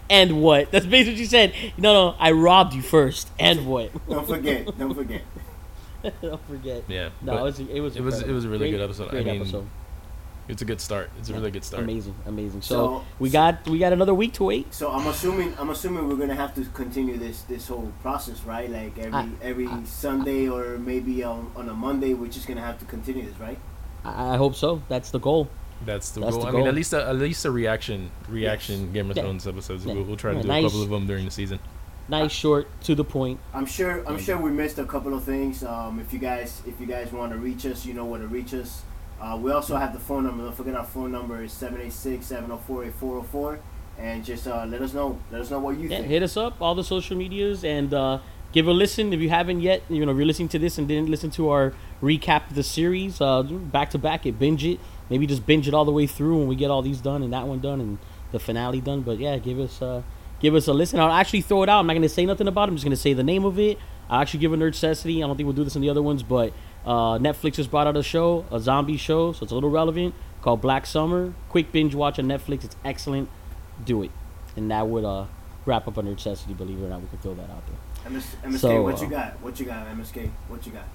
and 0.09 0.41
what? 0.41 0.71
That's 0.71 0.85
basically 0.85 1.13
what 1.13 1.17
she 1.19 1.25
said. 1.25 1.53
No, 1.77 1.93
no, 1.93 2.15
I 2.19 2.31
robbed 2.31 2.73
you 2.73 2.81
first. 2.81 3.29
And 3.39 3.67
what? 3.67 3.91
Don't 4.09 4.27
forget. 4.27 4.77
Don't 4.77 4.93
forget. 4.95 5.21
Don't 6.21 6.47
forget. 6.47 6.83
Yeah. 6.87 7.09
No, 7.21 7.37
it 7.37 7.41
was 7.43 7.59
it 7.59 7.79
was 7.81 7.95
it 7.95 8.01
was- 8.01 8.21
it 8.21 8.31
was 8.31 8.45
a 8.45 8.49
really 8.49 8.69
Great- 8.69 8.77
good 8.79 8.81
episode. 8.83 9.07
I 9.09 9.11
Great 9.11 9.25
mean, 9.27 9.41
episode. 9.41 9.67
It's 10.47 10.61
a 10.61 10.65
good 10.65 10.79
start. 10.81 11.09
It's 11.19 11.29
a 11.29 11.31
Yeah. 11.31 11.37
really 11.39 11.51
good 11.51 11.63
start. 11.63 11.83
Amazing, 11.83 12.15
amazing. 12.25 12.61
So, 12.61 12.75
So- 12.75 13.03
we 13.19 13.29
got 13.29 13.67
we 13.67 13.77
got 13.79 13.93
another 13.93 14.13
week 14.13 14.33
to 14.33 14.43
wait. 14.45 14.73
So 14.73 14.91
I'm 14.91 15.07
assuming 15.07 15.53
I'm 15.59 15.69
assuming 15.69 16.07
we're 16.07 16.15
gonna 16.15 16.35
have 16.35 16.53
to 16.55 16.61
continue 16.73 17.17
this 17.17 17.41
this 17.43 17.67
whole 17.67 17.91
process, 18.01 18.43
right? 18.43 18.69
Like 18.69 18.97
every 18.99 19.13
I- 19.13 19.29
every 19.41 19.69
Sunday 19.85 20.47
or 20.47 20.77
maybe 20.77 21.23
on, 21.23 21.51
on 21.55 21.69
a 21.69 21.73
Monday, 21.73 22.13
we're 22.13 22.31
just 22.31 22.47
gonna 22.47 22.61
have 22.61 22.79
to 22.79 22.85
continue 22.85 23.23
this, 23.25 23.39
right? 23.39 23.59
I, 24.05 24.33
I 24.33 24.37
hope 24.37 24.55
so. 24.55 24.81
That's 24.89 25.11
the 25.11 25.19
goal. 25.19 25.47
That's 25.85 26.09
the 26.11 26.21
That's 26.21 26.35
goal. 26.35 26.45
the 26.45 26.49
I 26.49 26.51
mean, 26.53 26.67
at 26.67 26.73
least 26.75 26.93
a, 26.93 27.07
at 27.07 27.17
least 27.17 27.45
a 27.45 27.51
reaction 27.51 28.09
reaction 28.29 28.91
Game 28.93 29.11
of 29.11 29.17
Yeah. 29.17 29.25
Episodes. 29.27 29.85
Yeah. 29.85 29.93
We'll, 29.93 30.03
we'll 30.03 30.15
try 30.17 30.31
to 30.31 30.37
Yeah, 30.37 30.43
do 30.43 30.51
a 30.51 30.61
couple 30.69 30.81
of 30.81 30.89
them 30.89 31.05
during 31.07 31.25
the 31.25 31.31
season. 31.31 31.59
Nice, 32.09 32.31
short, 32.31 32.67
to 32.83 32.95
the 32.95 33.03
point. 33.03 33.37
I'm 33.53 33.65
sure 33.65 34.01
I'm 34.07 34.17
sure 34.17 34.37
we 34.37 34.49
missed 34.49 34.79
a 34.79 34.85
couple 34.85 35.13
of 35.13 35.23
things. 35.23 35.61
Um, 35.63 35.99
if 35.99 36.13
you 36.13 36.19
guys 36.19 36.61
if 36.65 36.79
you 36.79 36.87
guys 36.87 37.11
want 37.11 37.33
to 37.33 37.37
reach 37.37 37.65
us, 37.65 37.85
you 37.85 37.93
know 37.93 38.05
where 38.05 38.19
to 38.21 38.27
reach 38.27 38.53
us. 38.53 38.81
Uh, 39.19 39.37
we 39.41 39.51
also 39.51 39.75
have 39.77 39.93
the 39.93 39.99
phone 39.99 40.23
number. 40.23 40.43
Don't 40.43 40.55
forget 40.55 40.75
our 40.75 40.85
phone 40.85 41.11
number 41.11 41.41
is 41.43 41.51
786-704-8404. 41.53 43.59
And 43.99 44.23
just 44.23 44.47
uh, 44.47 44.63
let 44.67 44.79
us 44.81 44.93
know. 44.93 45.17
Let 45.31 45.41
us 45.41 45.49
know 45.49 45.59
what 45.59 45.77
you 45.77 45.89
Yeah, 45.89 45.97
think. 45.97 46.07
hit 46.09 46.21
us 46.23 46.37
up 46.37 46.61
all 46.61 46.75
the 46.75 46.83
social 46.83 47.17
medias 47.17 47.63
and 47.63 47.91
uh, 47.93 48.19
give 48.51 48.67
a 48.67 48.71
listen 48.71 49.11
if 49.11 49.19
you 49.19 49.29
haven't 49.29 49.61
yet. 49.61 49.81
You 49.89 50.05
know, 50.05 50.11
if 50.11 50.17
you're 50.17 50.25
listening 50.27 50.49
to 50.49 50.59
this 50.59 50.77
and 50.77 50.87
didn't 50.87 51.09
listen 51.09 51.31
to 51.31 51.49
our 51.49 51.73
recap 52.01 52.49
of 52.49 52.55
the 52.55 52.61
series, 52.61 53.19
uh, 53.19 53.41
back 53.41 53.89
to 53.91 53.97
back 53.97 54.27
it, 54.27 54.37
binge 54.37 54.63
it. 54.63 54.79
Maybe 55.09 55.25
just 55.25 55.47
binge 55.47 55.67
it 55.67 55.73
all 55.73 55.83
the 55.85 55.91
way 55.91 56.05
through 56.05 56.37
when 56.37 56.47
we 56.47 56.55
get 56.55 56.69
all 56.69 56.83
these 56.83 57.01
done 57.01 57.23
and 57.23 57.33
that 57.33 57.47
one 57.47 57.59
done 57.59 57.81
and 57.81 57.97
the 58.31 58.39
finale 58.39 58.81
done. 58.81 59.01
But 59.01 59.17
yeah, 59.17 59.37
give 59.39 59.57
us 59.59 59.81
uh, 59.81 60.03
give 60.39 60.53
us 60.53 60.67
a 60.67 60.73
listen. 60.73 60.99
I'll 60.99 61.11
actually 61.11 61.41
throw 61.41 61.63
it 61.63 61.69
out. 61.69 61.79
I'm 61.79 61.87
not 61.87 61.95
gonna 61.95 62.07
say 62.07 62.23
nothing 62.25 62.47
about 62.47 62.69
it. 62.69 62.73
I'm 62.73 62.75
just 62.75 62.85
gonna 62.85 62.95
say 62.97 63.13
the 63.13 63.23
name 63.23 63.45
of 63.45 63.57
it. 63.57 63.79
I'll 64.11 64.21
actually 64.21 64.41
give 64.41 64.53
a 64.53 64.57
nerd 64.57 64.73
necessity. 64.73 65.23
I 65.23 65.27
don't 65.27 65.35
think 65.37 65.47
we'll 65.47 65.55
do 65.55 65.63
this 65.63 65.75
in 65.75 65.81
the 65.81 65.89
other 65.89 66.03
ones, 66.03 66.21
but 66.21 66.53
uh, 66.85 67.17
Netflix 67.17 67.53
just 67.55 67.71
brought 67.71 67.87
out 67.87 67.97
a 67.97 68.03
show, 68.03 68.45
a 68.51 68.59
zombie 68.59 68.97
show, 68.97 69.31
so 69.33 69.43
it's 69.43 69.51
a 69.51 69.55
little 69.55 69.69
relevant 69.69 70.13
called 70.41 70.61
Black 70.61 70.85
Summer. 70.85 71.33
Quick 71.49 71.71
binge 71.71 71.95
watch 71.95 72.19
on 72.19 72.25
Netflix. 72.25 72.63
It's 72.63 72.75
excellent. 72.85 73.29
Do 73.85 74.03
it, 74.03 74.11
and 74.55 74.71
that 74.71 74.87
would 74.87 75.03
uh, 75.05 75.25
wrap 75.65 75.87
up 75.87 75.97
a 75.97 76.01
nerd 76.01 76.15
necessity. 76.15 76.53
Believe 76.53 76.81
it 76.81 76.85
or 76.85 76.89
not, 76.89 77.01
we 77.01 77.07
could 77.07 77.21
throw 77.21 77.35
that 77.35 77.49
out 77.49 77.63
there. 77.67 78.11
MS, 78.11 78.35
MSK, 78.43 78.57
So, 78.59 78.81
what 78.81 78.99
you 79.01 79.07
uh, 79.07 79.09
got? 79.09 79.41
What 79.41 79.59
you 79.59 79.65
got, 79.65 79.87
MSK? 79.87 80.29
What 80.47 80.65
you 80.65 80.71
got? 80.71 80.85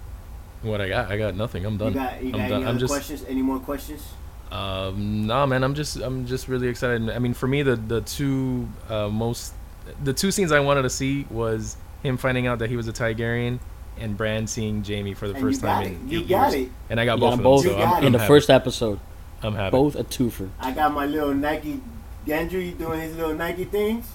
What 0.63 0.81
I 0.81 0.89
got? 0.89 1.11
I 1.11 1.19
got 1.19 1.35
nothing. 1.37 1.65
I'm 1.65 1.77
done. 1.77 1.93
You 1.93 1.99
got, 1.99 2.23
you 2.23 2.27
I'm 2.29 2.33
got 2.33 2.39
done. 2.39 2.53
any 2.53 2.63
I'm 2.63 2.69
other 2.71 2.79
just 2.79 2.93
questions? 2.93 3.25
Any 3.29 3.43
more 3.43 3.59
questions? 3.59 4.03
Um, 4.51 5.27
nah, 5.27 5.47
man, 5.47 5.65
I'm 5.65 5.75
just 5.75 5.97
I'm 5.97 6.27
just 6.27 6.49
really 6.49 6.69
excited. 6.69 7.09
I 7.11 7.19
mean, 7.19 7.35
for 7.35 7.47
me, 7.47 7.63
the 7.63 7.77
the 7.77 8.01
two 8.03 8.69
uh, 8.89 9.09
most 9.09 9.55
the 10.03 10.13
two 10.13 10.31
scenes 10.31 10.53
I 10.53 10.61
wanted 10.61 10.83
to 10.83 10.91
see 10.91 11.27
was 11.31 11.77
him 12.03 12.17
finding 12.17 12.47
out 12.47 12.59
that 12.61 12.71
he 12.71 12.77
was 12.77 12.87
a 12.89 12.93
Targaryen 12.93 13.59
and 13.99 14.17
Bran 14.17 14.47
seeing 14.47 14.83
Jaime 14.85 15.15
for 15.15 15.29
the 15.29 15.35
And 15.35 15.43
first 15.43 15.61
time 15.61 15.83
it. 15.85 15.87
in 15.93 16.09
You 16.09 16.21
eight 16.21 16.29
got 16.29 16.53
years. 16.53 16.67
it. 16.67 16.73
And 16.91 16.99
I 17.01 17.05
got 17.05 17.15
You 17.19 17.21
both 17.21 17.31
got 17.31 17.33
of 17.33 17.43
them 17.43 17.45
them. 17.45 17.59
So 17.63 17.73
I'm, 17.75 17.79
got 17.91 17.97
I'm 17.99 18.05
in 18.07 18.13
the 18.13 18.19
happy. 18.19 18.29
first 18.29 18.51
episode. 18.51 19.01
I'm 19.43 19.55
happy. 19.55 19.71
Both 19.73 19.97
a 19.97 20.05
twofer. 20.05 20.51
I 20.61 20.71
got 20.73 20.93
my 20.93 21.07
little 21.07 21.35
Nike 21.35 21.81
Gendry 22.27 22.77
doing 22.79 23.01
his 23.01 23.17
little 23.17 23.35
Nike 23.35 23.65
things. 23.65 24.07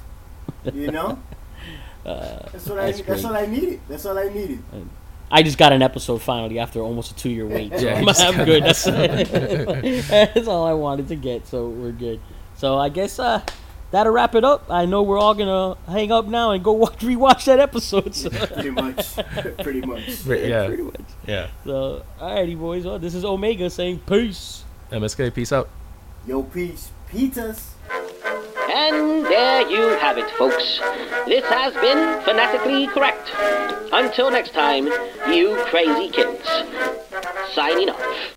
You 0.74 0.92
know? 0.92 1.20
Uh, 2.06 2.40
That's 2.54 2.66
what 2.68 2.80
I 2.80 2.86
That's 2.86 3.02
that's 3.02 3.22
great. 3.22 3.26
all 3.26 3.36
I 3.38 3.46
needed. 3.46 3.82
That's 3.90 4.06
all 4.06 4.18
I 4.18 4.30
needed. 4.30 4.64
I 5.30 5.44
just 5.44 5.58
got 5.58 5.74
an 5.74 5.82
episode 5.82 6.22
finally 6.22 6.58
after 6.58 6.80
almost 6.80 7.12
a 7.12 7.16
two 7.16 7.30
year 7.30 7.46
wait. 7.56 7.74
So 7.78 7.86
Yeah, 7.86 7.96
I'm, 7.96 8.00
you 8.02 8.06
just 8.08 8.22
I'm 8.22 8.46
good. 8.46 8.64
That's, 8.64 8.84
that's 10.08 10.48
all 10.48 10.66
I 10.66 10.74
wanted 10.74 11.10
to 11.10 11.16
get. 11.16 11.48
So 11.48 11.68
we're 11.70 11.92
good. 11.92 12.20
So 12.56 12.78
I 12.78 12.88
guess 12.90 13.20
uh, 13.20 13.42
that'll 13.92 14.12
wrap 14.14 14.36
it 14.36 14.44
up. 14.44 14.66
I 14.70 14.86
know 14.86 15.04
we're 15.04 15.18
all 15.20 15.34
gonna 15.34 15.76
hang 15.92 16.12
up 16.12 16.26
now 16.28 16.52
and 16.52 16.64
go 16.64 16.72
watch 16.84 17.00
rewatch 17.00 17.46
that 17.46 17.60
episode. 17.60 18.14
So, 18.16 18.30
Pretty 18.54 18.70
much. 18.70 19.16
Pretty 19.64 19.82
much. 19.82 20.26
yeah, 20.26 20.68
pretty 20.68 20.84
much. 20.84 21.02
yeah. 21.26 21.48
So, 21.64 22.04
alrighty, 22.20 22.58
boys. 22.58 22.86
Well, 22.86 23.00
this 23.00 23.16
is 23.16 23.24
Omega 23.26 23.70
saying 23.70 24.00
peace. 24.08 24.64
MSK, 24.92 25.34
peace 25.34 25.52
out. 25.52 25.70
Yo, 26.26 26.44
peace. 26.44 26.90
Peters. 27.10 27.72
And 28.70 29.26
there 29.26 29.68
you 29.70 29.98
have 30.00 30.18
it, 30.18 30.30
folks. 30.32 30.80
This 31.26 31.44
has 31.46 31.74
been 31.76 32.22
Fanatically 32.24 32.88
Correct. 32.88 33.32
Until 33.94 34.30
next 34.30 34.54
time, 34.54 34.88
you 35.32 35.56
crazy 35.70 36.10
kids. 36.10 36.46
Signing 37.54 37.90
off. 37.90 38.37